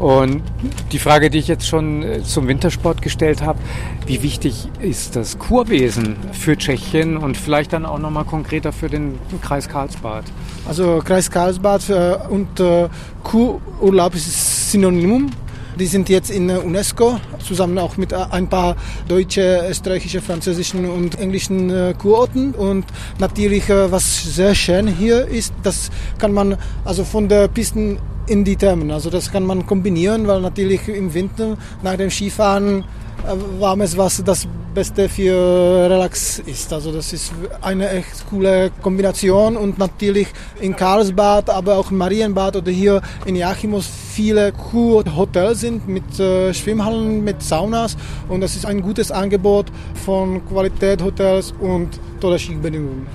Und 0.03 0.43
die 0.91 0.99
Frage, 0.99 1.31
die 1.31 1.39
ich 1.39 1.47
jetzt 1.47 1.69
schon 1.69 2.03
äh, 2.03 2.25
zum 2.25 2.49
Wintersport 2.49 3.03
gestellt 3.03 3.41
habe, 3.41 3.61
wie 4.05 4.21
wichtig 4.25 4.69
ist 4.81 5.15
das 5.15 5.39
Kurwesen 5.39 6.17
für 6.33 6.57
Tschechien 6.57 7.17
und 7.17 7.37
vielleicht 7.37 7.73
dann 7.73 7.87
auch 7.87 8.01
nochmal 8.01 8.25
konkreter 8.25 8.73
für 8.73 8.89
den 8.89 9.17
Kreis 9.43 9.69
Karlsbad? 9.69 10.25
Also 10.67 11.01
Kreis 11.05 11.31
Karlsbad 11.31 11.89
und 12.31 12.59
äh, 12.59 12.89
Kururlaub 13.23 14.17
ist 14.17 14.73
Synonym. 14.73 15.31
Die 15.79 15.87
sind 15.87 16.09
jetzt 16.09 16.33
in 16.33 16.51
UNESCO, 16.51 17.21
zusammen 17.39 17.79
auch 17.79 17.97
mit 17.97 18.11
äh, 18.11 18.17
ein 18.33 18.49
paar 18.49 18.75
deutsche, 19.07 19.65
österreichische, 19.71 20.21
französischen 20.21 20.85
und 20.85 21.21
englischen 21.21 21.97
Kurorten. 21.97 22.55
Und 22.55 22.87
natürlich, 23.21 23.69
was 23.69 24.35
sehr 24.35 24.57
schön 24.57 24.89
hier 24.89 25.29
ist, 25.29 25.55
das 25.63 25.91
kann 26.19 26.33
man 26.33 26.57
also 26.85 27.05
von 27.05 27.29
der 27.29 27.47
Pisten 27.47 27.99
in 28.27 28.45
die 28.45 28.57
Thermen. 28.57 28.91
Also 28.91 29.11
das 29.11 29.31
kann 29.31 29.45
man 29.45 29.67
kombinieren, 29.67 30.27
weil 30.27 30.41
natürlich 30.41 30.89
im 30.89 31.13
Winter 31.15 31.57
nach 31.83 31.97
dem 31.97 32.11
Skifahren 32.11 32.85
äh, 33.25 33.61
warmes 33.61 33.97
Wasser 33.97 34.23
das 34.23 34.47
Beste 34.75 35.09
für 35.09 35.91
Relax 35.91 36.39
ist. 36.39 36.73
Also 36.73 36.93
das 36.93 37.13
ist 37.13 37.33
eine 37.61 37.91
echt 37.91 38.27
coole 38.31 38.71
Kombination 38.81 39.57
und 39.57 39.79
natürlich 39.79 40.29
in 40.61 40.75
Karlsbad, 40.75 41.51
aber 41.51 41.77
auch 41.77 41.91
in 41.91 41.99
Marienbad 41.99 42.57
oder 42.57 42.71
hier 42.71 43.03
in 43.27 43.37
Jachimos 43.37 43.87
viele 43.87 44.53
Kurhotels 44.53 45.61
sind 45.61 45.89
mit 45.89 46.19
äh, 46.19 46.55
Schwimmhallen, 46.55 47.23
mit 47.23 47.43
Saunas 47.43 47.97
und 48.29 48.41
das 48.41 48.57
ist 48.57 48.65
ein 48.65 48.81
gutes 48.81 49.11
Angebot 49.11 49.67
von 50.05 50.47
Qualität 50.47 51.03
Hotels 51.03 51.53
und 51.61 52.01
tolle 52.21 52.39
Skibedingungen. 52.39 53.07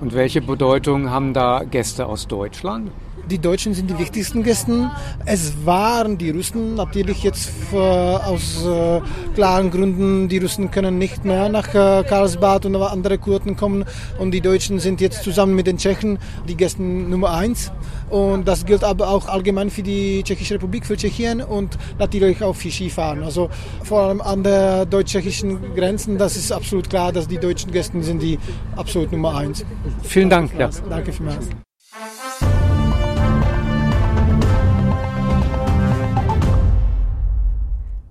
Und 0.00 0.14
welche 0.14 0.40
Bedeutung 0.40 1.10
haben 1.10 1.34
da 1.34 1.62
Gäste 1.68 2.06
aus 2.06 2.26
Deutschland? 2.26 2.90
Die 3.30 3.38
Deutschen 3.38 3.74
sind 3.74 3.88
die 3.88 3.98
wichtigsten 3.98 4.42
Gäste. 4.42 4.90
Es 5.24 5.52
waren 5.64 6.18
die 6.18 6.30
Russen, 6.30 6.74
natürlich 6.74 7.22
jetzt 7.22 7.50
äh, 7.72 7.76
aus 7.76 8.64
äh, 8.66 9.00
klaren 9.34 9.70
Gründen, 9.70 10.28
die 10.28 10.38
Russen 10.38 10.70
können 10.70 10.98
nicht 10.98 11.24
mehr 11.24 11.48
nach 11.48 11.68
äh, 11.68 12.02
Karlsbad 12.02 12.66
und 12.66 12.76
andere 12.76 13.18
Kurten 13.18 13.56
kommen 13.56 13.84
und 14.18 14.32
die 14.32 14.40
Deutschen 14.40 14.80
sind 14.80 15.00
jetzt 15.00 15.22
zusammen 15.22 15.54
mit 15.54 15.66
den 15.66 15.78
Tschechen 15.78 16.18
die 16.48 16.56
Gäste 16.56 16.82
Nummer 16.82 17.30
eins. 17.30 17.70
Und 18.10 18.48
das 18.48 18.66
gilt 18.66 18.82
aber 18.82 19.08
auch 19.08 19.28
allgemein 19.28 19.70
für 19.70 19.82
die 19.82 20.24
Tschechische 20.24 20.54
Republik, 20.54 20.84
für 20.84 20.96
Tschechien 20.96 21.40
und 21.40 21.78
natürlich 21.98 22.42
auch 22.42 22.56
für 22.56 22.70
Skifahren. 22.70 23.22
Also 23.22 23.50
vor 23.84 24.02
allem 24.02 24.20
an 24.20 24.42
der 24.42 24.84
deutsch-tschechischen 24.86 25.74
Grenzen, 25.76 26.18
das 26.18 26.36
ist 26.36 26.50
absolut 26.50 26.90
klar, 26.90 27.12
dass 27.12 27.28
die 27.28 27.38
deutschen 27.38 27.70
Gäste 27.70 28.02
sind 28.02 28.20
die 28.20 28.38
absolut 28.76 29.12
Nummer 29.12 29.36
eins. 29.36 29.64
Vielen 30.02 30.28
Dank. 30.28 30.50
Ja. 30.58 30.68
Danke 30.88 31.12
vielmals. 31.12 31.48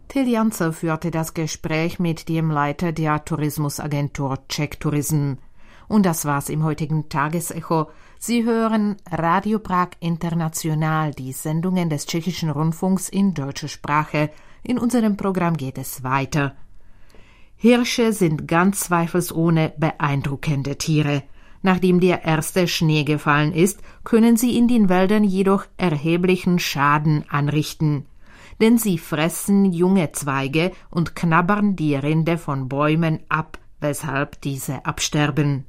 Till 0.09 0.27
Janzer 0.27 0.73
führte 0.73 1.11
das 1.11 1.35
Gespräch 1.35 1.99
mit 1.99 2.29
dem 2.29 2.49
Leiter 2.49 2.91
der 2.91 3.23
Tourismusagentur 3.23 4.39
Czech 4.47 4.79
Tourism. 4.79 5.33
Und 5.87 6.03
das 6.03 6.25
war's 6.25 6.49
im 6.49 6.63
heutigen 6.63 7.09
Tagesecho. 7.09 7.91
Sie 8.17 8.43
hören 8.43 8.95
Radio 9.11 9.59
Prag 9.59 9.89
International, 9.99 11.11
die 11.11 11.31
Sendungen 11.31 11.91
des 11.91 12.07
tschechischen 12.07 12.49
Rundfunks 12.49 13.07
in 13.07 13.35
deutscher 13.35 13.67
Sprache. 13.67 14.31
In 14.63 14.79
unserem 14.79 15.15
Programm 15.15 15.55
geht 15.55 15.77
es 15.77 16.03
weiter. 16.03 16.55
Hirsche 17.55 18.11
sind 18.11 18.47
ganz 18.47 18.79
zweifelsohne 18.79 19.73
beeindruckende 19.77 20.75
Tiere. 20.79 21.21
Nachdem 21.61 21.99
der 21.99 22.25
erste 22.25 22.67
Schnee 22.67 23.03
gefallen 23.03 23.53
ist, 23.53 23.79
können 24.03 24.37
sie 24.37 24.57
in 24.57 24.67
den 24.67 24.89
Wäldern 24.89 25.23
jedoch 25.23 25.65
erheblichen 25.77 26.57
Schaden 26.57 27.25
anrichten 27.29 28.07
denn 28.59 28.77
sie 28.77 28.97
fressen 28.97 29.71
junge 29.71 30.11
Zweige 30.11 30.71
und 30.89 31.15
knabbern 31.15 31.75
die 31.75 31.95
Rinde 31.95 32.37
von 32.37 32.69
Bäumen 32.69 33.19
ab, 33.29 33.57
weshalb 33.79 34.41
diese 34.41 34.85
absterben. 34.85 35.65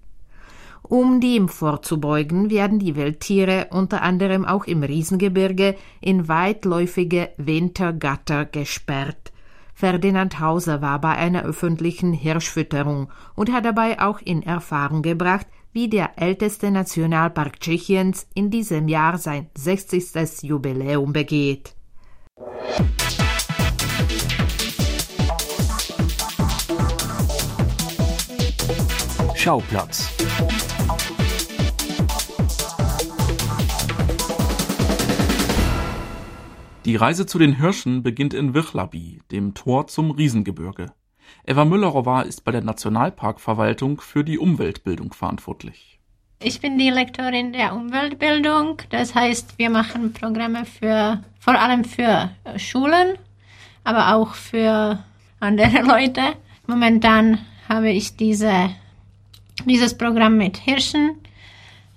Um 0.82 1.20
dem 1.20 1.48
vorzubeugen, 1.48 2.50
werden 2.50 2.78
die 2.80 2.96
Wildtiere 2.96 3.68
unter 3.70 4.02
anderem 4.02 4.44
auch 4.44 4.64
im 4.64 4.82
Riesengebirge 4.82 5.76
in 6.00 6.26
weitläufige 6.26 7.30
Wintergatter 7.36 8.44
gesperrt. 8.44 9.32
Ferdinand 9.72 10.40
Hauser 10.40 10.82
war 10.82 11.00
bei 11.00 11.12
einer 11.12 11.44
öffentlichen 11.44 12.12
Hirschfütterung 12.12 13.08
und 13.34 13.52
hat 13.52 13.64
dabei 13.64 14.00
auch 14.00 14.20
in 14.20 14.42
Erfahrung 14.42 15.00
gebracht, 15.00 15.46
wie 15.72 15.88
der 15.88 16.18
älteste 16.18 16.70
Nationalpark 16.70 17.60
Tschechiens 17.60 18.26
in 18.34 18.50
diesem 18.50 18.88
Jahr 18.88 19.16
sein 19.16 19.48
60. 19.56 20.42
Jubiläum 20.42 21.12
begeht. 21.12 21.76
Schauplatz. 29.50 30.16
Die 36.84 36.94
Reise 36.94 37.26
zu 37.26 37.40
den 37.40 37.56
Hirschen 37.56 38.04
beginnt 38.04 38.32
in 38.32 38.54
Wirchlaby, 38.54 39.22
dem 39.32 39.54
Tor 39.54 39.88
zum 39.88 40.12
Riesengebirge. 40.12 40.92
Eva 41.44 41.64
Müllerowa 41.64 42.20
ist 42.22 42.44
bei 42.44 42.52
der 42.52 42.62
Nationalparkverwaltung 42.62 44.00
für 44.00 44.22
die 44.22 44.38
Umweltbildung 44.38 45.12
verantwortlich. 45.12 45.98
Ich 46.40 46.60
bin 46.60 46.78
die 46.78 46.90
Lektorin 46.90 47.52
der 47.52 47.74
Umweltbildung. 47.74 48.80
Das 48.90 49.16
heißt, 49.16 49.58
wir 49.58 49.70
machen 49.70 50.12
Programme 50.12 50.64
für, 50.64 51.24
vor 51.40 51.58
allem 51.58 51.82
für 51.82 52.30
Schulen, 52.56 53.18
aber 53.82 54.14
auch 54.14 54.34
für 54.34 55.02
andere 55.40 55.82
Leute. 55.82 56.22
Momentan 56.68 57.40
habe 57.68 57.90
ich 57.90 58.16
diese, 58.16 58.70
dieses 59.66 59.96
Programm 59.96 60.36
mit 60.36 60.56
Hirschen 60.56 61.16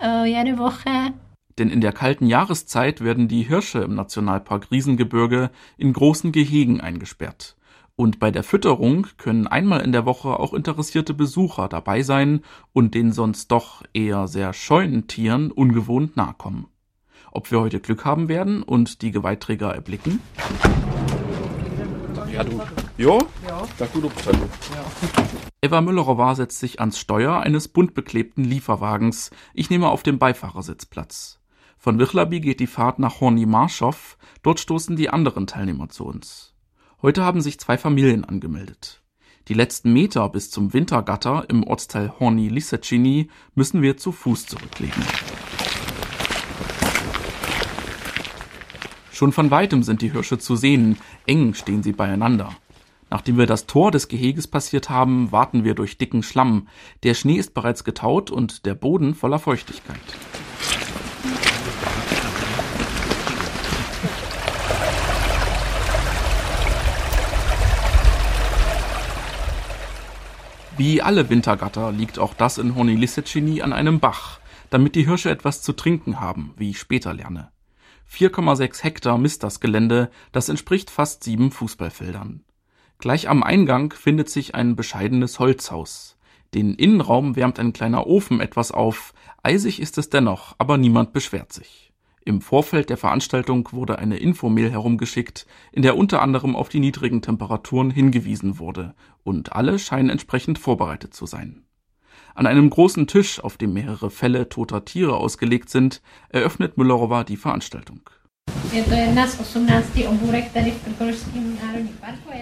äh, 0.02 0.26
jede 0.26 0.58
Woche. 0.58 1.14
Denn 1.58 1.70
in 1.70 1.82
der 1.82 1.92
kalten 1.92 2.26
Jahreszeit 2.26 3.02
werden 3.02 3.28
die 3.28 3.44
Hirsche 3.44 3.80
im 3.80 3.96
Nationalpark 3.96 4.72
Riesengebirge 4.72 5.52
in 5.78 5.94
großen 5.94 6.32
Gehegen 6.32 6.82
eingesperrt. 6.82 7.56
Und 7.96 8.20
bei 8.20 8.32
der 8.32 8.44
Fütterung 8.44 9.06
können 9.18 9.46
einmal 9.46 9.82
in 9.82 9.92
der 9.92 10.06
Woche 10.06 10.40
auch 10.40 10.54
interessierte 10.54 11.14
Besucher 11.14 11.68
dabei 11.68 12.02
sein 12.02 12.42
und 12.74 12.96
den 12.96 13.12
sonst 13.12 13.52
doch 13.52 13.84
eher 13.94 14.28
sehr 14.28 14.54
scheuen 14.54 15.06
Tieren 15.06 15.52
ungewohnt 15.52 16.18
nahe 16.18 16.34
kommen. 16.36 16.68
Ob 17.32 17.52
wir 17.52 17.60
heute 17.60 17.80
Glück 17.80 18.04
haben 18.04 18.30
werden 18.30 18.64
und 18.64 19.04
die 19.04 19.12
Geweihträger 19.12 19.74
erblicken? 19.74 20.20
Ja, 22.32 22.44
du. 22.44 22.62
Jo? 22.98 23.20
Ja. 23.48 23.68
Da 23.80 23.88
gut 23.88 24.04
ja. 24.04 24.36
Eva 25.62 25.82
Müllerowa 25.82 26.36
setzt 26.36 26.60
sich 26.60 26.80
ans 26.80 27.00
Steuer 27.00 27.40
eines 27.40 27.68
bunt 27.68 27.96
beklebten 27.96 28.44
Lieferwagens. 28.44 29.32
Ich 29.56 29.72
nehme 29.72 29.90
auf 29.90 30.04
dem 30.04 30.20
Beifahrersitz 30.20 30.86
Platz. 30.86 31.40
Von 31.80 31.98
Wirchlaby 31.98 32.40
geht 32.40 32.60
die 32.60 32.68
Fahrt 32.68 33.00
nach 33.00 33.20
Horny 33.20 33.48
Marschow. 33.48 34.18
Dort 34.44 34.60
stoßen 34.60 34.96
die 34.96 35.10
anderen 35.10 35.48
Teilnehmer 35.48 35.90
zu 35.90 36.06
uns. 36.06 36.54
Heute 37.02 37.24
haben 37.24 37.42
sich 37.42 37.60
zwei 37.60 37.80
Familien 37.80 38.26
angemeldet. 38.26 39.02
Die 39.48 39.56
letzten 39.56 39.92
Meter 39.92 40.30
bis 40.30 40.52
zum 40.52 40.72
Wintergatter 40.72 41.46
im 41.50 41.64
Ortsteil 41.64 42.14
Horny 42.20 42.48
Lisecini 42.48 43.30
müssen 43.56 43.82
wir 43.82 43.98
zu 43.98 44.12
Fuß 44.12 44.46
zurücklegen. 44.46 45.04
Schon 49.12 49.32
von 49.32 49.52
weitem 49.52 49.84
sind 49.84 50.02
die 50.02 50.12
Hirsche 50.12 50.38
zu 50.38 50.56
sehen, 50.56 50.98
eng 51.26 51.54
stehen 51.56 51.84
sie 51.84 51.92
beieinander. 51.92 52.56
Nachdem 53.14 53.38
wir 53.38 53.46
das 53.46 53.68
Tor 53.68 53.92
des 53.92 54.08
Geheges 54.08 54.48
passiert 54.48 54.90
haben, 54.90 55.32
warten 55.32 55.64
wir 55.64 55.76
durch 55.76 56.00
dicken 56.00 56.24
Schlamm. 56.24 56.68
Der 57.04 57.14
Schnee 57.14 57.36
ist 57.36 57.54
bereits 57.54 57.84
getaut 57.84 58.32
und 58.32 58.66
der 58.66 58.74
Boden 58.74 59.14
voller 59.14 59.38
Feuchtigkeit. 59.38 60.00
Wie 70.76 71.04
alle 71.04 71.30
Wintergatter 71.30 71.92
liegt 71.92 72.18
auch 72.18 72.34
das 72.34 72.58
in 72.58 72.74
Hornilisecini 72.74 73.62
an 73.62 73.74
einem 73.74 74.00
Bach, 74.00 74.40
damit 74.72 74.96
die 74.96 75.06
Hirsche 75.06 75.30
etwas 75.30 75.62
zu 75.62 75.74
trinken 75.74 76.20
haben, 76.20 76.56
wie 76.58 76.72
ich 76.72 76.80
später 76.80 77.14
lerne. 77.14 77.52
4,6 78.12 78.82
Hektar 78.82 79.20
misst 79.20 79.44
das 79.44 79.60
Gelände, 79.60 80.10
das 80.32 80.50
entspricht 80.50 80.90
fast 80.90 81.24
sieben 81.24 81.52
Fußballfeldern. 81.52 82.44
Gleich 83.04 83.28
am 83.28 83.44
Eingang 83.44 83.92
findet 83.92 84.30
sich 84.30 84.56
ein 84.56 84.78
bescheidenes 84.78 85.38
Holzhaus. 85.38 86.16
Den 86.54 86.74
Innenraum 86.74 87.36
wärmt 87.36 87.60
ein 87.60 87.74
kleiner 87.74 88.08
Ofen 88.08 88.40
etwas 88.40 88.72
auf, 88.72 89.14
eisig 89.44 89.82
ist 89.82 89.98
es 89.98 90.10
dennoch, 90.10 90.56
aber 90.58 90.78
niemand 90.78 91.12
beschwert 91.12 91.52
sich. 91.52 91.92
Im 92.24 92.40
Vorfeld 92.40 92.90
der 92.90 92.96
Veranstaltung 92.96 93.68
wurde 93.74 94.00
eine 94.00 94.16
Infomail 94.16 94.72
herumgeschickt, 94.72 95.46
in 95.74 95.82
der 95.82 95.98
unter 95.98 96.22
anderem 96.22 96.56
auf 96.56 96.70
die 96.70 96.80
niedrigen 96.80 97.22
Temperaturen 97.22 97.92
hingewiesen 97.92 98.58
wurde, 98.58 98.96
und 99.26 99.52
alle 99.52 99.80
scheinen 99.80 100.10
entsprechend 100.10 100.58
vorbereitet 100.58 101.14
zu 101.14 101.26
sein. 101.26 101.66
An 102.36 102.48
einem 102.48 102.70
großen 102.70 103.06
Tisch, 103.08 103.42
auf 103.42 103.58
dem 103.58 103.74
mehrere 103.74 104.12
Fälle 104.12 104.48
toter 104.48 104.86
Tiere 104.86 105.18
ausgelegt 105.18 105.70
sind, 105.70 106.02
eröffnet 106.30 106.78
Müllerowa 106.78 107.26
die 107.26 107.36
Veranstaltung. 107.36 108.10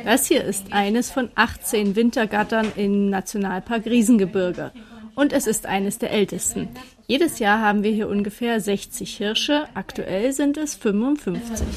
Das 0.05 0.27
hier 0.27 0.43
ist 0.45 0.71
eines 0.71 1.11
von 1.11 1.29
18 1.35 1.97
Wintergattern 1.97 2.71
im 2.77 3.09
Nationalpark 3.09 3.85
Riesengebirge. 3.85 4.71
Und 5.13 5.33
es 5.33 5.45
ist 5.45 5.65
eines 5.65 5.97
der 5.97 6.11
ältesten. 6.11 6.69
Jedes 7.05 7.39
Jahr 7.39 7.59
haben 7.59 7.83
wir 7.83 7.91
hier 7.91 8.07
ungefähr 8.07 8.61
60 8.61 9.17
Hirsche, 9.17 9.67
aktuell 9.73 10.31
sind 10.31 10.55
es 10.55 10.75
55. 10.75 11.67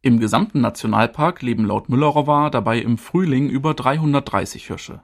Im 0.00 0.20
gesamten 0.20 0.62
Nationalpark 0.62 1.42
leben 1.42 1.66
laut 1.66 1.90
Müllerowa 1.90 2.48
dabei 2.48 2.78
im 2.78 2.96
Frühling 2.96 3.50
über 3.50 3.74
330 3.74 4.66
Hirsche. 4.66 5.02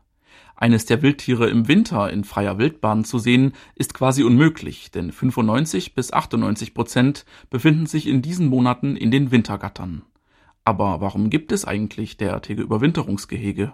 Eines 0.63 0.85
der 0.85 1.01
Wildtiere 1.01 1.49
im 1.49 1.69
Winter 1.69 2.11
in 2.13 2.23
freier 2.23 2.59
Wildbahn 2.59 3.03
zu 3.05 3.19
sehen, 3.19 3.55
ist 3.77 3.95
quasi 3.95 4.23
unmöglich, 4.23 4.91
denn 4.91 5.11
95 5.11 5.95
bis 5.95 6.13
98 6.13 6.75
Prozent 6.75 7.25
befinden 7.49 7.87
sich 7.87 8.07
in 8.07 8.21
diesen 8.21 8.47
Monaten 8.47 8.95
in 8.95 9.11
den 9.11 9.31
Wintergattern. 9.31 10.03
Aber 10.67 11.01
warum 11.01 11.31
gibt 11.31 11.51
es 11.51 11.65
eigentlich 11.65 12.19
derartige 12.19 12.61
Überwinterungsgehege? 12.61 13.73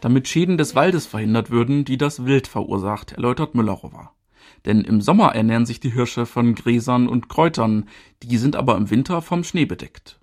Damit 0.00 0.26
Schäden 0.26 0.58
des 0.58 0.74
Waldes 0.74 1.06
verhindert 1.06 1.52
würden, 1.52 1.84
die 1.84 1.96
das 1.96 2.24
Wild 2.24 2.48
verursacht, 2.48 3.12
erläutert 3.12 3.54
Müllerowa. 3.54 4.10
Denn 4.64 4.80
im 4.80 5.00
Sommer 5.00 5.36
ernähren 5.36 5.64
sich 5.64 5.78
die 5.78 5.92
Hirsche 5.92 6.26
von 6.26 6.56
Gräsern 6.56 7.06
und 7.06 7.28
Kräutern, 7.28 7.88
die 8.24 8.36
sind 8.36 8.56
aber 8.56 8.76
im 8.76 8.90
Winter 8.90 9.22
vom 9.22 9.44
Schnee 9.44 9.64
bedeckt. 9.64 10.18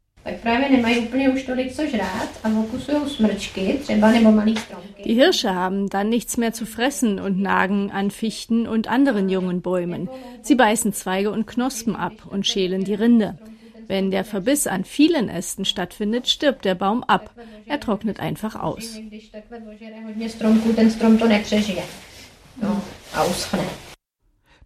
Die 5.05 5.13
Hirsche 5.13 5.53
haben 5.53 5.89
dann 5.89 6.09
nichts 6.09 6.37
mehr 6.37 6.53
zu 6.53 6.65
fressen 6.65 7.19
und 7.19 7.39
nagen 7.41 7.91
an 7.91 8.09
Fichten 8.09 8.65
und 8.67 8.87
anderen 8.87 9.27
jungen 9.27 9.61
Bäumen. 9.61 10.09
Sie 10.41 10.55
beißen 10.55 10.93
Zweige 10.93 11.31
und 11.31 11.45
Knospen 11.45 11.97
ab 11.97 12.25
und 12.29 12.47
schälen 12.47 12.85
die 12.85 12.93
Rinde. 12.93 13.37
Wenn 13.87 14.11
der 14.11 14.23
Verbiss 14.23 14.65
an 14.65 14.85
vielen 14.85 15.27
Ästen 15.27 15.65
stattfindet, 15.65 16.29
stirbt 16.29 16.63
der 16.63 16.75
Baum 16.75 17.03
ab. 17.03 17.31
Er 17.65 17.81
trocknet 17.81 18.21
einfach 18.21 18.55
aus. 18.55 18.97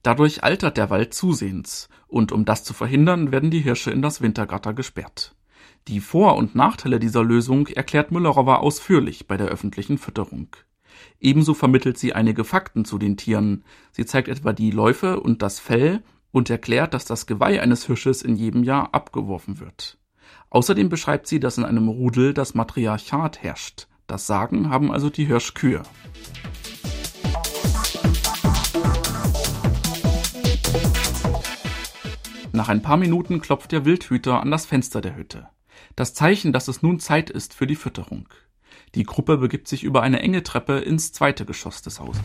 Dadurch 0.03 0.43
altert 0.43 0.77
der 0.77 0.89
Wald 0.91 1.13
zusehends, 1.15 1.89
und 2.07 2.31
um 2.31 2.45
das 2.45 2.63
zu 2.63 2.73
verhindern, 2.73 3.31
werden 3.31 3.49
die 3.49 3.59
Hirsche 3.59 3.89
in 3.91 4.03
das 4.03 4.21
Wintergatter 4.21 4.73
gesperrt. 4.73 5.33
Die 5.87 6.01
Vor- 6.01 6.35
und 6.35 6.53
Nachteile 6.53 6.99
dieser 6.99 7.23
Lösung 7.23 7.67
erklärt 7.67 8.11
Müllerowa 8.11 8.57
ausführlich 8.57 9.25
bei 9.25 9.37
der 9.37 9.47
öffentlichen 9.47 9.97
Fütterung. 9.97 10.53
Ebenso 11.21 11.53
vermittelt 11.53 11.97
sie 11.97 12.11
einige 12.11 12.43
Fakten 12.43 12.83
zu 12.83 12.97
den 12.97 13.15
Tieren. 13.15 13.63
Sie 13.93 14.05
zeigt 14.05 14.27
etwa 14.27 14.51
die 14.51 14.71
Läufe 14.71 15.21
und 15.21 15.41
das 15.41 15.61
Fell 15.61 16.03
und 16.31 16.49
erklärt, 16.49 16.93
dass 16.93 17.05
das 17.05 17.25
Geweih 17.25 17.61
eines 17.61 17.85
Hirsches 17.85 18.21
in 18.21 18.35
jedem 18.35 18.63
Jahr 18.63 18.93
abgeworfen 18.93 19.61
wird. 19.61 19.97
Außerdem 20.49 20.89
beschreibt 20.89 21.25
sie, 21.25 21.39
dass 21.39 21.57
in 21.57 21.63
einem 21.63 21.87
Rudel 21.87 22.33
das 22.33 22.53
Matriarchat 22.53 23.41
herrscht. 23.41 23.87
Das 24.07 24.27
Sagen 24.27 24.69
haben 24.69 24.91
also 24.91 25.09
die 25.09 25.25
Hirschkühe. 25.25 25.83
Nach 32.51 32.67
ein 32.67 32.81
paar 32.81 32.97
Minuten 32.97 33.39
klopft 33.39 33.71
der 33.71 33.85
Wildhüter 33.85 34.41
an 34.41 34.51
das 34.51 34.65
Fenster 34.65 34.99
der 34.99 35.15
Hütte. 35.15 35.47
Das 35.97 36.13
Zeichen, 36.13 36.53
dass 36.53 36.67
es 36.67 36.83
nun 36.83 36.99
Zeit 36.99 37.31
ist 37.31 37.55
für 37.55 37.65
die 37.65 37.75
Fütterung. 37.75 38.29
Die 38.93 39.01
Gruppe 39.01 39.37
begibt 39.37 39.67
sich 39.67 39.83
über 39.83 40.03
eine 40.03 40.19
enge 40.19 40.43
Treppe 40.43 40.77
ins 40.77 41.11
zweite 41.11 41.43
Geschoss 41.43 41.81
des 41.81 41.99
Hauses. 41.99 42.21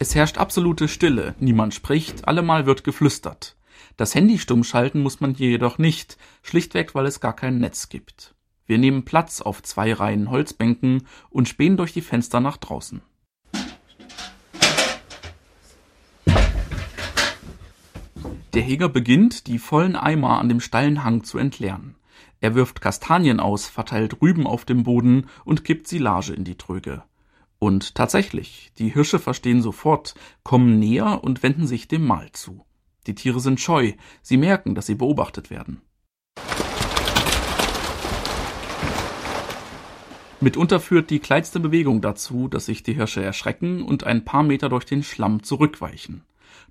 Es 0.00 0.16
herrscht 0.16 0.38
absolute 0.38 0.88
Stille, 0.88 1.36
niemand 1.38 1.72
spricht, 1.72 2.26
allemal 2.26 2.66
wird 2.66 2.82
geflüstert. 2.82 3.56
Das 3.96 4.16
Handy 4.16 4.40
stumm 4.40 4.64
schalten 4.64 5.02
muss 5.02 5.20
man 5.20 5.34
hier 5.34 5.50
jedoch 5.50 5.78
nicht, 5.78 6.18
schlichtweg 6.42 6.96
weil 6.96 7.06
es 7.06 7.20
gar 7.20 7.36
kein 7.36 7.58
Netz 7.58 7.88
gibt. 7.88 8.34
Wir 8.66 8.78
nehmen 8.78 9.04
Platz 9.04 9.40
auf 9.40 9.62
zwei 9.62 9.92
Reihen 9.92 10.32
Holzbänken 10.32 11.06
und 11.30 11.48
spähen 11.48 11.76
durch 11.76 11.92
die 11.92 12.02
Fenster 12.02 12.40
nach 12.40 12.56
draußen. 12.56 13.02
Der 18.56 18.64
Heger 18.64 18.88
beginnt, 18.88 19.48
die 19.48 19.58
vollen 19.58 19.96
Eimer 19.96 20.38
an 20.38 20.48
dem 20.48 20.60
steilen 20.60 21.04
Hang 21.04 21.24
zu 21.24 21.36
entleeren. 21.36 21.94
Er 22.40 22.54
wirft 22.54 22.80
Kastanien 22.80 23.38
aus, 23.38 23.66
verteilt 23.66 24.22
Rüben 24.22 24.46
auf 24.46 24.64
dem 24.64 24.82
Boden 24.82 25.26
und 25.44 25.62
kippt 25.62 25.86
Silage 25.86 26.32
in 26.32 26.44
die 26.44 26.54
Tröge. 26.54 27.02
Und 27.58 27.94
tatsächlich, 27.94 28.72
die 28.78 28.88
Hirsche 28.88 29.18
verstehen 29.18 29.60
sofort, 29.60 30.14
kommen 30.42 30.78
näher 30.78 31.22
und 31.22 31.42
wenden 31.42 31.66
sich 31.66 31.86
dem 31.86 32.06
Mahl 32.06 32.32
zu. 32.32 32.64
Die 33.06 33.14
Tiere 33.14 33.40
sind 33.40 33.60
scheu, 33.60 33.92
sie 34.22 34.38
merken, 34.38 34.74
dass 34.74 34.86
sie 34.86 34.94
beobachtet 34.94 35.50
werden. 35.50 35.82
Mitunter 40.40 40.80
führt 40.80 41.10
die 41.10 41.18
kleinste 41.18 41.60
Bewegung 41.60 42.00
dazu, 42.00 42.48
dass 42.48 42.64
sich 42.64 42.82
die 42.82 42.94
Hirsche 42.94 43.22
erschrecken 43.22 43.82
und 43.82 44.04
ein 44.04 44.24
paar 44.24 44.42
Meter 44.42 44.70
durch 44.70 44.86
den 44.86 45.02
Schlamm 45.02 45.42
zurückweichen. 45.42 46.22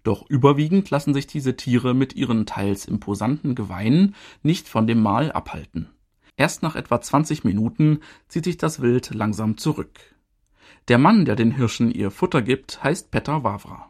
Doch 0.06 0.30
überwiegend 0.30 0.92
lassen 0.92 1.16
sich 1.16 1.26
diese 1.26 1.56
Tiere 1.56 1.96
mit 1.96 2.16
ihren 2.16 2.46
teils 2.46 2.86
imposanten 2.86 3.56
Geweihen 3.56 4.14
nicht 4.44 4.70
von 4.70 4.86
dem 4.86 5.02
Mahl 5.02 5.32
abhalten. 5.32 5.90
Erst 6.38 6.62
nach 6.62 6.76
etwa 6.76 7.02
20 7.02 7.44
Minuten 7.44 8.02
zieht 8.28 8.44
sich 8.44 8.58
das 8.58 8.84
Wild 8.84 9.16
langsam 9.16 9.58
zurück. 9.58 10.00
Der 10.90 11.00
Mann, 11.00 11.26
der 11.26 11.36
den 11.36 11.50
Hirschen 11.50 11.92
ihr 11.92 12.12
Futter 12.12 12.44
gibt, 12.44 12.84
heißt 12.84 13.10
Petr 13.10 13.44
Wawra. 13.44 13.90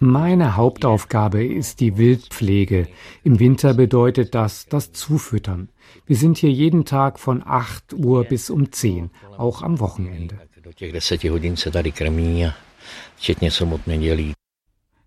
Meine 0.00 0.56
Hauptaufgabe 0.56 1.44
ist 1.44 1.78
die 1.78 1.96
Wildpflege. 1.96 2.88
Im 3.22 3.38
Winter 3.38 3.74
bedeutet 3.74 4.34
das 4.34 4.66
das 4.66 4.90
Zufüttern. 4.92 5.68
Wir 6.04 6.16
sind 6.16 6.38
hier 6.38 6.50
jeden 6.50 6.84
Tag 6.84 7.20
von 7.20 7.44
8 7.46 7.94
Uhr 7.94 8.24
bis 8.24 8.50
um 8.50 8.72
10, 8.72 9.10
auch 9.38 9.62
am 9.62 9.78
Wochenende. 9.78 10.40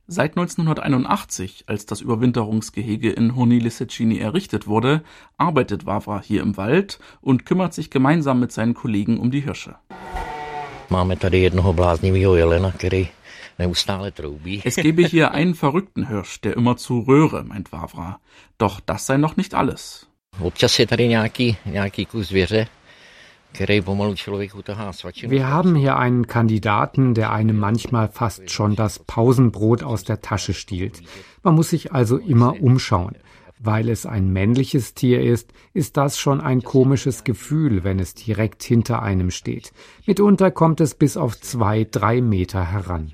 Seit 0.08 0.38
1981, 0.38 1.66
als 1.68 1.86
das 1.86 2.00
Überwinterungsgehege 2.00 3.12
in 3.12 3.36
Horni 3.36 3.60
Lissecini 3.60 4.20
errichtet 4.20 4.68
wurde, 4.68 5.04
arbeitet 5.38 5.86
Wawra 5.86 6.22
hier 6.22 6.42
im 6.44 6.56
Wald 6.56 7.00
und 7.20 7.46
kümmert 7.46 7.74
sich 7.74 7.90
gemeinsam 7.90 8.40
mit 8.40 8.54
seinen 8.54 8.74
Kollegen 8.74 9.20
um 9.20 9.32
die 9.32 9.42
Hirsche. 9.42 9.76
Es 14.64 14.78
gebe 14.78 15.06
hier 15.06 15.32
einen 15.32 15.56
verrückten 15.56 16.08
Hirsch, 16.08 16.40
der 16.40 16.56
immer 16.56 16.78
zu 16.78 17.02
röhre, 17.02 17.44
meint 17.44 17.74
Wawra. 17.74 18.22
Doch 18.58 18.80
das 18.80 19.06
sei 19.06 19.18
noch 19.18 19.36
nicht 19.36 19.54
alles. 19.54 20.08
Wir 25.32 25.48
haben 25.48 25.76
hier 25.76 25.98
einen 25.98 26.28
Kandidaten, 26.28 27.14
der 27.14 27.32
einem 27.32 27.58
manchmal 27.58 28.08
fast 28.08 28.52
schon 28.52 28.76
das 28.76 29.00
Pausenbrot 29.00 29.84
aus 29.84 30.04
der 30.04 30.22
Tasche 30.22 30.54
stiehlt. 30.54 31.02
Man 31.44 31.56
muss 31.56 31.70
sich 31.70 31.92
also 31.92 32.18
immer 32.18 32.62
umschauen. 32.62 33.16
Weil 33.62 33.90
es 33.90 34.06
ein 34.06 34.32
männliches 34.32 34.94
Tier 34.94 35.22
ist, 35.22 35.52
ist 35.74 35.98
das 35.98 36.18
schon 36.18 36.40
ein 36.40 36.62
komisches 36.62 37.26
Gefühl, 37.26 37.84
wenn 37.84 38.00
es 38.00 38.14
direkt 38.14 38.64
hinter 38.64 39.02
einem 39.04 39.32
steht. 39.32 39.74
Mitunter 40.06 40.50
kommt 40.50 40.80
es 40.80 40.96
bis 40.96 41.18
auf 41.18 41.38
zwei, 41.42 41.84
drei 41.84 42.22
Meter 42.22 42.72
heran. 42.72 43.12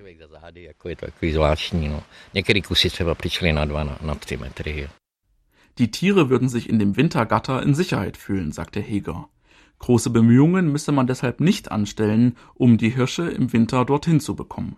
Die 5.79 5.91
Tiere 5.91 6.29
würden 6.29 6.47
sich 6.47 6.69
in 6.69 6.77
dem 6.77 6.95
Wintergatter 6.95 7.63
in 7.63 7.73
Sicherheit 7.73 8.15
fühlen, 8.15 8.51
sagt 8.51 8.75
der 8.75 8.83
Heger. 8.83 9.27
Große 9.79 10.09
Bemühungen 10.09 10.71
müsse 10.71 10.91
man 10.91 11.07
deshalb 11.07 11.39
nicht 11.39 11.71
anstellen, 11.71 12.37
um 12.53 12.77
die 12.77 12.89
Hirsche 12.89 13.29
im 13.29 13.53
Winter 13.53 13.85
dorthin 13.85 14.19
zu 14.19 14.35
bekommen. 14.35 14.77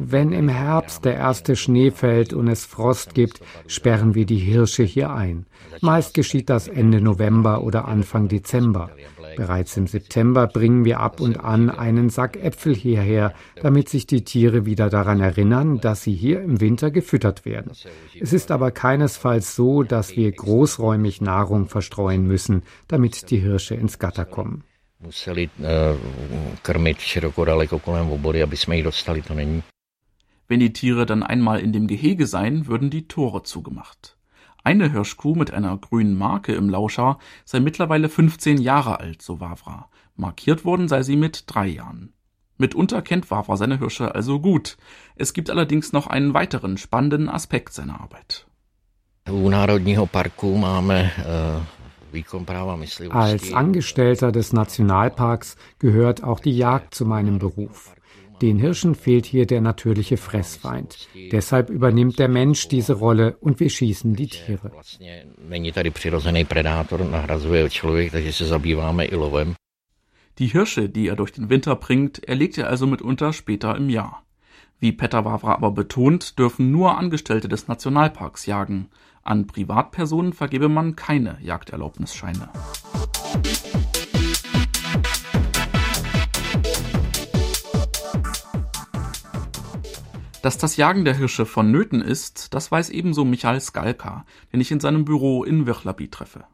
Wenn 0.00 0.32
im 0.32 0.48
Herbst 0.48 1.04
der 1.04 1.16
erste 1.16 1.56
Schnee 1.56 1.90
fällt 1.90 2.32
und 2.32 2.46
es 2.46 2.64
Frost 2.64 3.14
gibt, 3.14 3.40
sperren 3.66 4.14
wir 4.14 4.26
die 4.26 4.38
Hirsche 4.38 4.84
hier 4.84 5.10
ein. 5.10 5.46
Meist 5.80 6.14
geschieht 6.14 6.48
das 6.48 6.68
Ende 6.68 7.00
November 7.00 7.62
oder 7.64 7.88
Anfang 7.88 8.28
Dezember. 8.28 8.90
Bereits 9.36 9.76
im 9.76 9.86
September 9.86 10.46
bringen 10.46 10.84
wir 10.84 11.00
ab 11.00 11.20
und 11.20 11.40
an 11.44 11.68
einen 11.70 12.10
Sack 12.10 12.36
Äpfel 12.36 12.74
hierher, 12.74 13.34
damit 13.60 13.88
sich 13.88 14.06
die 14.06 14.24
Tiere 14.24 14.66
wieder 14.66 14.88
daran 14.88 15.20
erinnern, 15.20 15.80
dass 15.80 16.02
sie 16.02 16.14
hier 16.14 16.42
im 16.42 16.60
Winter 16.60 16.90
gefüttert 16.90 17.44
werden. 17.44 17.72
Es 18.20 18.32
ist 18.32 18.50
aber 18.50 18.70
keinesfalls 18.70 19.56
so, 19.56 19.82
dass 19.82 20.16
wir 20.16 20.30
großräumig 20.30 21.20
Nahrung 21.20 21.66
verstreuen 21.66 22.26
müssen, 22.26 22.62
damit 22.86 23.30
die 23.30 23.38
Hirsche 23.38 23.74
ins 23.74 23.98
Gatter 23.98 24.24
kommen. 24.24 24.64
Museli 24.98 25.48
eh, 25.62 25.96
krmit 26.62 27.00
široko 27.00 27.44
daleko 27.44 27.78
kolem 27.78 28.10
obory, 28.10 28.42
aby 28.42 28.56
jsme 28.56 28.76
ji 28.76 28.82
dostali, 28.82 29.22
to 29.22 29.34
není. 29.34 29.62
Wenn 30.48 30.60
die 30.60 30.72
Tiere 30.72 31.06
dann 31.06 31.22
einmal 31.22 31.60
in 31.60 31.72
dem 31.72 31.86
Gehege 31.86 32.26
seien, 32.26 32.66
würden 32.66 32.90
die 32.90 33.06
Tore 33.06 33.42
zugemacht. 33.42 34.16
Eine 34.64 34.90
Hirschkuh 34.92 35.34
mit 35.34 35.50
einer 35.52 35.76
grünen 35.76 36.16
Marke 36.16 36.54
im 36.54 36.70
Lauscher 36.70 37.18
sei 37.44 37.60
mittlerweile 37.60 38.08
15 38.08 38.58
Jahre 38.58 38.98
alt, 38.98 39.22
so 39.22 39.40
Wavra. 39.40 39.88
Markiert 40.16 40.64
worden 40.64 40.88
sei 40.88 41.02
sie 41.02 41.16
mit 41.16 41.44
drei 41.46 41.66
Jahren. 41.66 42.12
Mitunter 42.56 43.02
kennt 43.02 43.30
Wavra 43.30 43.56
seine 43.56 43.78
Hirsche 43.78 44.14
also 44.14 44.40
gut. 44.40 44.78
Es 45.16 45.32
gibt 45.32 45.48
allerdings 45.50 45.92
noch 45.92 46.06
einen 46.06 46.34
weiteren 46.34 46.76
spannenden 46.76 47.28
Aspekt 47.28 47.72
seiner 47.72 48.00
Arbeit. 48.00 48.46
U 49.30 49.48
Národního 49.48 50.06
parku 50.06 50.56
máme 50.56 51.12
als 53.10 53.52
Angestellter 53.52 54.32
des 54.32 54.52
Nationalparks 54.52 55.56
gehört 55.78 56.22
auch 56.24 56.40
die 56.40 56.56
Jagd 56.56 56.94
zu 56.94 57.04
meinem 57.04 57.38
Beruf. 57.38 57.94
Den 58.40 58.58
Hirschen 58.58 58.94
fehlt 58.94 59.26
hier 59.26 59.46
der 59.46 59.60
natürliche 59.60 60.16
Fressfeind. 60.16 61.08
Deshalb 61.32 61.70
übernimmt 61.70 62.18
der 62.20 62.28
Mensch 62.28 62.68
diese 62.68 62.94
Rolle 62.94 63.36
und 63.40 63.58
wir 63.58 63.68
schießen 63.68 64.14
die 64.14 64.28
Tiere. 64.28 64.70
Die 70.38 70.46
Hirsche, 70.46 70.88
die 70.88 71.08
er 71.08 71.16
durch 71.16 71.32
den 71.32 71.50
Winter 71.50 71.74
bringt, 71.74 72.22
erlegt 72.28 72.58
er 72.58 72.68
also 72.68 72.86
mitunter 72.86 73.32
später 73.32 73.76
im 73.76 73.90
Jahr. 73.90 74.24
Wie 74.78 74.92
Peter 74.92 75.24
Wawra 75.24 75.54
aber 75.54 75.72
betont, 75.72 76.38
dürfen 76.38 76.70
nur 76.70 76.96
Angestellte 76.96 77.48
des 77.48 77.66
Nationalparks 77.66 78.46
jagen. 78.46 78.88
An 79.22 79.46
Privatpersonen 79.46 80.32
vergebe 80.32 80.68
man 80.68 80.96
keine 80.96 81.38
Jagderlaubnisscheine. 81.42 82.48
Dass 90.42 90.56
das 90.56 90.76
Jagen 90.76 91.04
der 91.04 91.14
Hirsche 91.14 91.46
vonnöten 91.46 92.00
ist, 92.00 92.54
das 92.54 92.70
weiß 92.70 92.90
ebenso 92.90 93.24
Michael 93.24 93.60
Skalka, 93.60 94.24
den 94.52 94.60
ich 94.60 94.70
in 94.70 94.80
seinem 94.80 95.04
Büro 95.04 95.42
in 95.42 95.66
Virchlabi 95.66 96.08
treffe. 96.08 96.44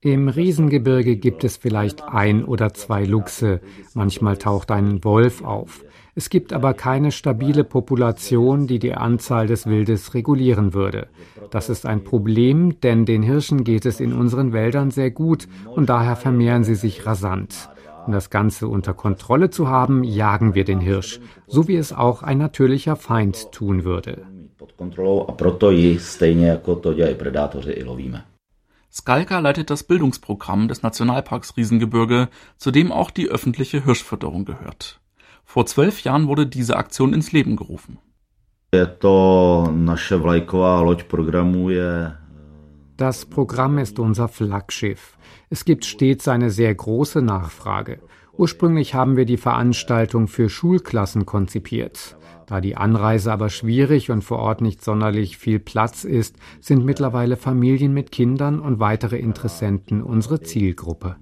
Im 0.00 0.28
Riesengebirge 0.28 1.16
gibt 1.16 1.44
es 1.44 1.56
vielleicht 1.56 2.02
ein 2.02 2.44
oder 2.44 2.72
zwei 2.72 3.04
Luchse, 3.04 3.60
manchmal 3.94 4.38
taucht 4.38 4.70
ein 4.70 5.04
Wolf 5.04 5.42
auf. 5.44 5.84
Es 6.18 6.30
gibt 6.30 6.52
aber 6.52 6.74
keine 6.74 7.12
stabile 7.12 7.62
Population, 7.62 8.66
die 8.66 8.80
die 8.80 8.94
Anzahl 8.94 9.46
des 9.46 9.68
Wildes 9.68 10.14
regulieren 10.14 10.74
würde. 10.74 11.06
Das 11.52 11.68
ist 11.68 11.86
ein 11.86 12.02
Problem, 12.02 12.80
denn 12.80 13.06
den 13.06 13.22
Hirschen 13.22 13.62
geht 13.62 13.86
es 13.86 14.00
in 14.00 14.12
unseren 14.12 14.52
Wäldern 14.52 14.90
sehr 14.90 15.12
gut 15.12 15.46
und 15.76 15.88
daher 15.88 16.16
vermehren 16.16 16.64
sie 16.64 16.74
sich 16.74 17.06
rasant. 17.06 17.68
Um 18.04 18.12
das 18.12 18.30
Ganze 18.30 18.66
unter 18.66 18.94
Kontrolle 18.94 19.50
zu 19.50 19.68
haben, 19.68 20.02
jagen 20.02 20.56
wir 20.56 20.64
den 20.64 20.80
Hirsch, 20.80 21.20
so 21.46 21.68
wie 21.68 21.76
es 21.76 21.92
auch 21.92 22.24
ein 22.24 22.38
natürlicher 22.38 22.96
Feind 22.96 23.52
tun 23.52 23.84
würde. 23.84 24.26
Skalka 28.90 29.38
leitet 29.38 29.70
das 29.70 29.84
Bildungsprogramm 29.84 30.66
des 30.66 30.82
Nationalparks 30.82 31.56
Riesengebirge, 31.56 32.28
zu 32.56 32.72
dem 32.72 32.90
auch 32.90 33.12
die 33.12 33.28
öffentliche 33.28 33.84
Hirschfütterung 33.84 34.44
gehört. 34.44 34.97
Vor 35.50 35.64
zwölf 35.64 36.02
Jahren 36.02 36.28
wurde 36.28 36.46
diese 36.46 36.76
Aktion 36.76 37.14
ins 37.14 37.32
Leben 37.32 37.56
gerufen. 37.56 37.96
Das 42.98 43.24
Programm 43.24 43.78
ist 43.78 43.98
unser 43.98 44.28
Flaggschiff. 44.28 45.16
Es 45.48 45.64
gibt 45.64 45.86
stets 45.86 46.28
eine 46.28 46.50
sehr 46.50 46.74
große 46.74 47.22
Nachfrage. 47.22 48.02
Ursprünglich 48.36 48.92
haben 48.92 49.16
wir 49.16 49.24
die 49.24 49.38
Veranstaltung 49.38 50.28
für 50.28 50.50
Schulklassen 50.50 51.24
konzipiert. 51.24 52.18
Da 52.44 52.60
die 52.60 52.76
Anreise 52.76 53.32
aber 53.32 53.48
schwierig 53.48 54.10
und 54.10 54.24
vor 54.24 54.40
Ort 54.40 54.60
nicht 54.60 54.84
sonderlich 54.84 55.38
viel 55.38 55.60
Platz 55.60 56.04
ist, 56.04 56.36
sind 56.60 56.84
mittlerweile 56.84 57.38
Familien 57.38 57.94
mit 57.94 58.12
Kindern 58.12 58.60
und 58.60 58.80
weitere 58.80 59.16
Interessenten 59.16 60.02
unsere 60.02 60.42
Zielgruppe. 60.42 61.16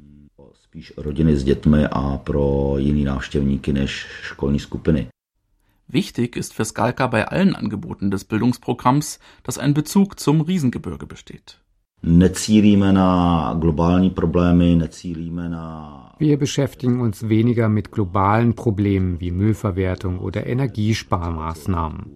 Wichtig 5.89 6.37
ist 6.37 6.53
für 6.53 6.65
Skalka 6.65 7.07
bei 7.07 7.29
allen 7.29 7.55
Angeboten 7.55 8.11
des 8.11 8.25
Bildungsprogramms, 8.25 9.19
dass 9.43 9.57
ein 9.57 9.73
Bezug 9.73 10.21
zum 10.21 10.43
Riesengebirge 10.43 11.07
besteht. 11.07 11.61
Wir 16.19 16.39
beschäftigen 16.39 17.01
uns 17.01 17.29
weniger 17.29 17.69
mit 17.71 17.91
globalen 17.91 18.55
Problemen 18.55 19.19
wie 19.21 19.31
Müllverwertung 19.31 20.19
oder 20.19 20.47
Energiesparmaßnahmen. 20.47 22.13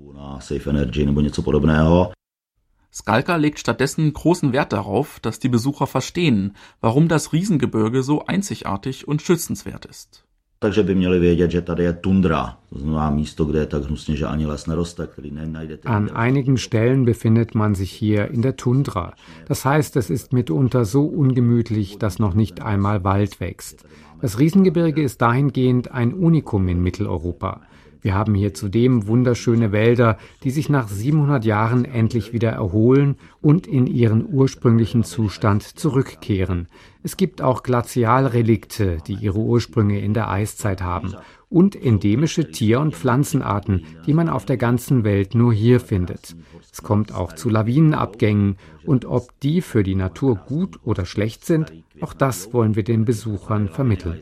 Skalka 2.93 3.37
legt 3.37 3.59
stattdessen 3.59 4.13
großen 4.13 4.53
Wert 4.53 4.73
darauf, 4.73 5.21
dass 5.21 5.39
die 5.39 5.49
Besucher 5.49 5.87
verstehen, 5.87 6.57
warum 6.81 7.09
das 7.09 7.33
Riesengebirge 7.33 8.03
so 8.03 8.27
einzigartig 8.27 9.07
und 9.07 9.23
schützenswert 9.23 9.85
ist. 9.87 10.25
takže 10.63 10.83
by 10.83 10.95
měli 10.95 11.19
vědět, 11.19 11.51
že 11.51 11.61
tady 11.61 11.85
je 11.85 11.93
tundra, 11.93 12.57
to 12.71 12.79
znamená 12.79 13.11
místo, 13.11 13.45
kde 13.45 13.59
je 13.59 13.67
tak 13.67 13.85
hnusně, 13.85 14.17
že 14.17 14.27
ani 14.27 14.47
les 14.47 14.67
neroste, 14.67 15.07
který 15.07 15.31
nenajdete. 15.31 15.89
An 15.89 16.11
einigen 16.15 16.57
Stellen 16.57 17.05
befindet 17.05 17.55
man 17.55 17.75
sich 17.75 17.93
hier 17.93 18.31
in 18.31 18.43
der 18.43 18.57
Tundra. 18.57 19.13
Das 19.49 19.65
heißt, 19.65 19.97
es 19.97 20.11
ist 20.11 20.33
mitunter 20.33 20.85
so 20.85 21.07
ungemütlich, 21.07 21.99
dass 21.99 22.19
noch 22.19 22.35
nicht 22.35 22.63
einmal 22.63 23.05
Wald 23.05 23.41
wächst. 23.41 23.85
Das 24.21 24.39
Riesengebirge 24.39 25.03
ist 25.03 25.23
dahingehend 25.23 25.93
ein 25.93 26.13
Unikum 26.13 26.69
in 26.69 26.83
Mitteleuropa. 26.83 27.61
Wir 28.03 28.15
haben 28.15 28.35
hier 28.35 28.55
zudem 28.55 29.07
wunderschöne 29.07 29.73
Wälder, 29.73 30.19
die 30.43 30.51
sich 30.51 30.69
nach 30.69 30.89
700 30.89 31.45
Jahren 31.45 31.85
endlich 31.85 32.33
wieder 32.33 32.51
erholen 32.51 33.17
und 33.41 33.67
in 33.67 33.87
ihren 33.87 34.27
ursprünglichen 34.33 35.05
Zustand 35.05 35.63
zurückkehren. 35.63 36.69
Es 37.03 37.17
gibt 37.17 37.43
auch 37.43 37.63
Glazialrelikte, 37.63 38.99
die 39.07 39.15
ihre 39.15 39.39
Ursprünge 39.39 40.01
in 40.01 40.15
der 40.15 40.31
Eiszeit 40.31 40.83
haben 40.83 41.15
und 41.51 41.77
endemische 41.77 42.51
Tier- 42.51 42.81
und 42.81 42.95
Pflanzenarten, 42.95 43.85
die 44.07 44.15
man 44.15 44.29
auf 44.29 44.47
der 44.47 44.57
ganzen 44.57 45.05
Welt 45.05 45.35
nur 45.35 45.53
hier 45.53 45.81
findet. 45.81 46.37
Es 46.73 46.83
kommt 46.83 47.13
auch 47.13 47.35
zu 47.35 47.51
Lawinenabgängen 47.51 48.57
und 48.87 49.05
ob 49.05 49.39
die 49.41 49.61
für 49.61 49.83
die 49.83 49.97
Natur 49.97 50.37
gut 50.37 50.79
oder 50.85 51.05
schlecht 51.05 51.45
sind, 51.45 51.73
auch 52.01 52.15
das 52.15 52.55
wollen 52.55 52.77
wir 52.77 52.85
den 52.85 53.05
Besuchern 53.05 53.69
vermitteln. 53.69 54.21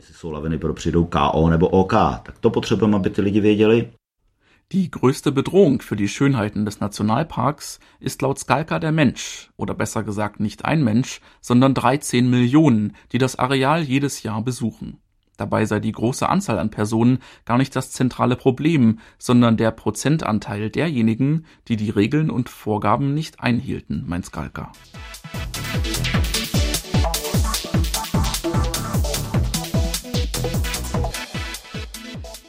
Die 4.71 4.91
größte 4.91 5.31
Bedrohung 5.31 5.81
für 5.81 5.95
die 5.95 6.07
Schönheiten 6.07 6.63
des 6.63 6.79
Nationalparks 6.79 7.79
ist 7.99 8.21
laut 8.21 8.37
Skalka 8.37 8.77
der 8.77 8.91
Mensch, 8.91 9.49
oder 9.57 9.73
besser 9.73 10.03
gesagt 10.03 10.39
nicht 10.39 10.65
ein 10.65 10.83
Mensch, 10.83 11.21
sondern 11.41 11.73
13 11.73 12.29
Millionen, 12.29 12.95
die 13.11 13.17
das 13.17 13.37
Areal 13.37 13.81
jedes 13.81 14.21
Jahr 14.21 14.43
besuchen. 14.43 14.99
Dabei 15.39 15.63
sei 15.63 15.79
die 15.79 15.93
große 15.93 16.27
Anzahl 16.27 16.59
an 16.59 16.69
Personen 16.69 17.19
gar 17.45 17.57
nicht 17.57 17.73
das 17.73 17.91
zentrale 17.91 18.35
Problem, 18.35 18.99
sondern 19.17 19.55
der 19.55 19.71
Prozentanteil 19.71 20.69
derjenigen, 20.69 21.45
die 21.69 21.77
die 21.77 21.89
Regeln 21.89 22.29
und 22.29 22.49
Vorgaben 22.49 23.13
nicht 23.13 23.39
einhielten, 23.39 24.03
meint 24.05 24.25
Skalka. 24.25 24.73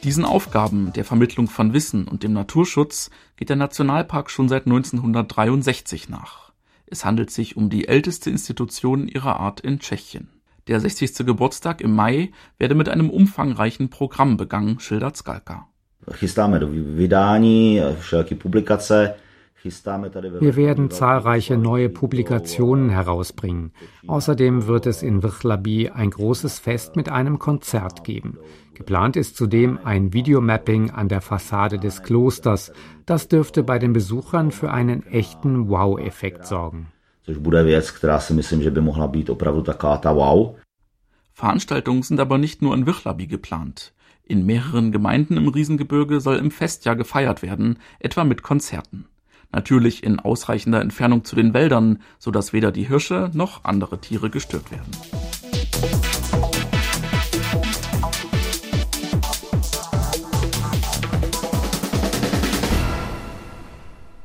Diesen 0.03 0.25
Aufgaben 0.25 0.91
der 0.91 1.05
Vermittlung 1.05 1.47
von 1.47 1.71
Wissen 1.71 2.09
und 2.09 2.23
dem 2.23 2.33
Naturschutz 2.33 3.09
geht 3.37 3.47
der 3.47 3.55
Nationalpark 3.55 4.29
schon 4.29 4.49
seit 4.49 4.65
1963 4.65 6.09
nach. 6.09 6.51
Es 6.87 7.05
handelt 7.05 7.31
sich 7.31 7.55
um 7.55 7.69
die 7.69 7.87
älteste 7.87 8.29
Institution 8.29 9.07
ihrer 9.07 9.39
Art 9.39 9.61
in 9.61 9.79
Tschechien. 9.79 10.40
Der 10.67 10.79
60. 10.79 11.25
Geburtstag 11.25 11.81
im 11.81 11.95
Mai 11.95 12.31
werde 12.57 12.75
mit 12.75 12.89
einem 12.89 13.09
umfangreichen 13.09 13.89
Programm 13.89 14.37
begangen, 14.37 14.79
schildert 14.79 15.17
Skalka. 15.17 15.67
Wir 19.63 20.55
werden 20.55 20.89
zahlreiche 20.89 21.57
neue 21.57 21.89
Publikationen 21.89 22.89
herausbringen. 22.89 23.73
Außerdem 24.07 24.65
wird 24.65 24.87
es 24.87 25.03
in 25.03 25.21
Vrchlabí 25.21 25.91
ein 25.91 26.09
großes 26.09 26.57
Fest 26.57 26.95
mit 26.95 27.09
einem 27.09 27.37
Konzert 27.37 28.03
geben. 28.03 28.39
Geplant 28.73 29.15
ist 29.15 29.37
zudem 29.37 29.77
ein 29.83 30.13
Videomapping 30.13 30.89
an 30.89 31.09
der 31.09 31.21
Fassade 31.21 31.77
des 31.77 32.01
Klosters. 32.01 32.73
Das 33.05 33.27
dürfte 33.27 33.61
bei 33.61 33.77
den 33.77 33.93
Besuchern 33.93 34.49
für 34.49 34.71
einen 34.71 35.05
echten 35.05 35.69
Wow-Effekt 35.69 36.47
sorgen. 36.47 36.87
Veranstaltungen 41.33 42.03
sind 42.03 42.19
aber 42.19 42.37
nicht 42.37 42.61
nur 42.61 42.73
in 42.73 42.85
Vrchlabí 42.85 43.27
geplant. 43.27 43.93
In 44.23 44.45
mehreren 44.45 44.91
Gemeinden 44.91 45.37
im 45.37 45.47
Riesengebirge 45.47 46.19
soll 46.19 46.37
im 46.37 46.51
Festjahr 46.51 46.95
gefeiert 46.95 47.41
werden, 47.41 47.79
etwa 47.99 48.23
mit 48.23 48.43
Konzerten. 48.43 49.05
Natürlich 49.51 50.03
in 50.03 50.19
ausreichender 50.19 50.81
Entfernung 50.81 51.25
zu 51.25 51.35
den 51.35 51.53
Wäldern, 51.53 52.01
so 52.17 52.31
dass 52.31 52.53
weder 52.53 52.71
die 52.71 52.87
Hirsche 52.87 53.29
noch 53.33 53.65
andere 53.65 53.99
Tiere 53.99 54.29
gestört 54.29 54.71
werden. 54.71 54.91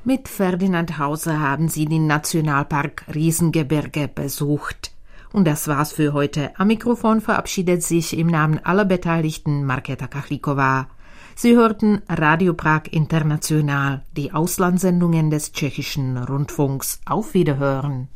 Mit 0.08 0.28
Ferdinand 0.28 0.98
Hauser 0.98 1.40
haben 1.40 1.66
sie 1.68 1.84
den 1.84 2.06
Nationalpark 2.06 3.06
Riesengebirge 3.12 4.06
besucht. 4.06 4.92
Und 5.32 5.48
das 5.48 5.66
war's 5.66 5.90
für 5.90 6.12
heute. 6.12 6.52
Am 6.60 6.68
Mikrofon 6.68 7.20
verabschiedet 7.20 7.82
sich 7.82 8.16
im 8.16 8.28
Namen 8.28 8.60
aller 8.64 8.84
Beteiligten 8.84 9.64
Marketa 9.64 10.06
Kachlikova. 10.06 10.86
Sie 11.34 11.56
hörten 11.56 12.02
Radio 12.08 12.54
Prag 12.54 12.82
International, 12.88 14.04
die 14.16 14.32
Auslandssendungen 14.32 15.30
des 15.30 15.50
tschechischen 15.50 16.16
Rundfunks. 16.18 17.00
Auf 17.04 17.34
Wiederhören. 17.34 18.06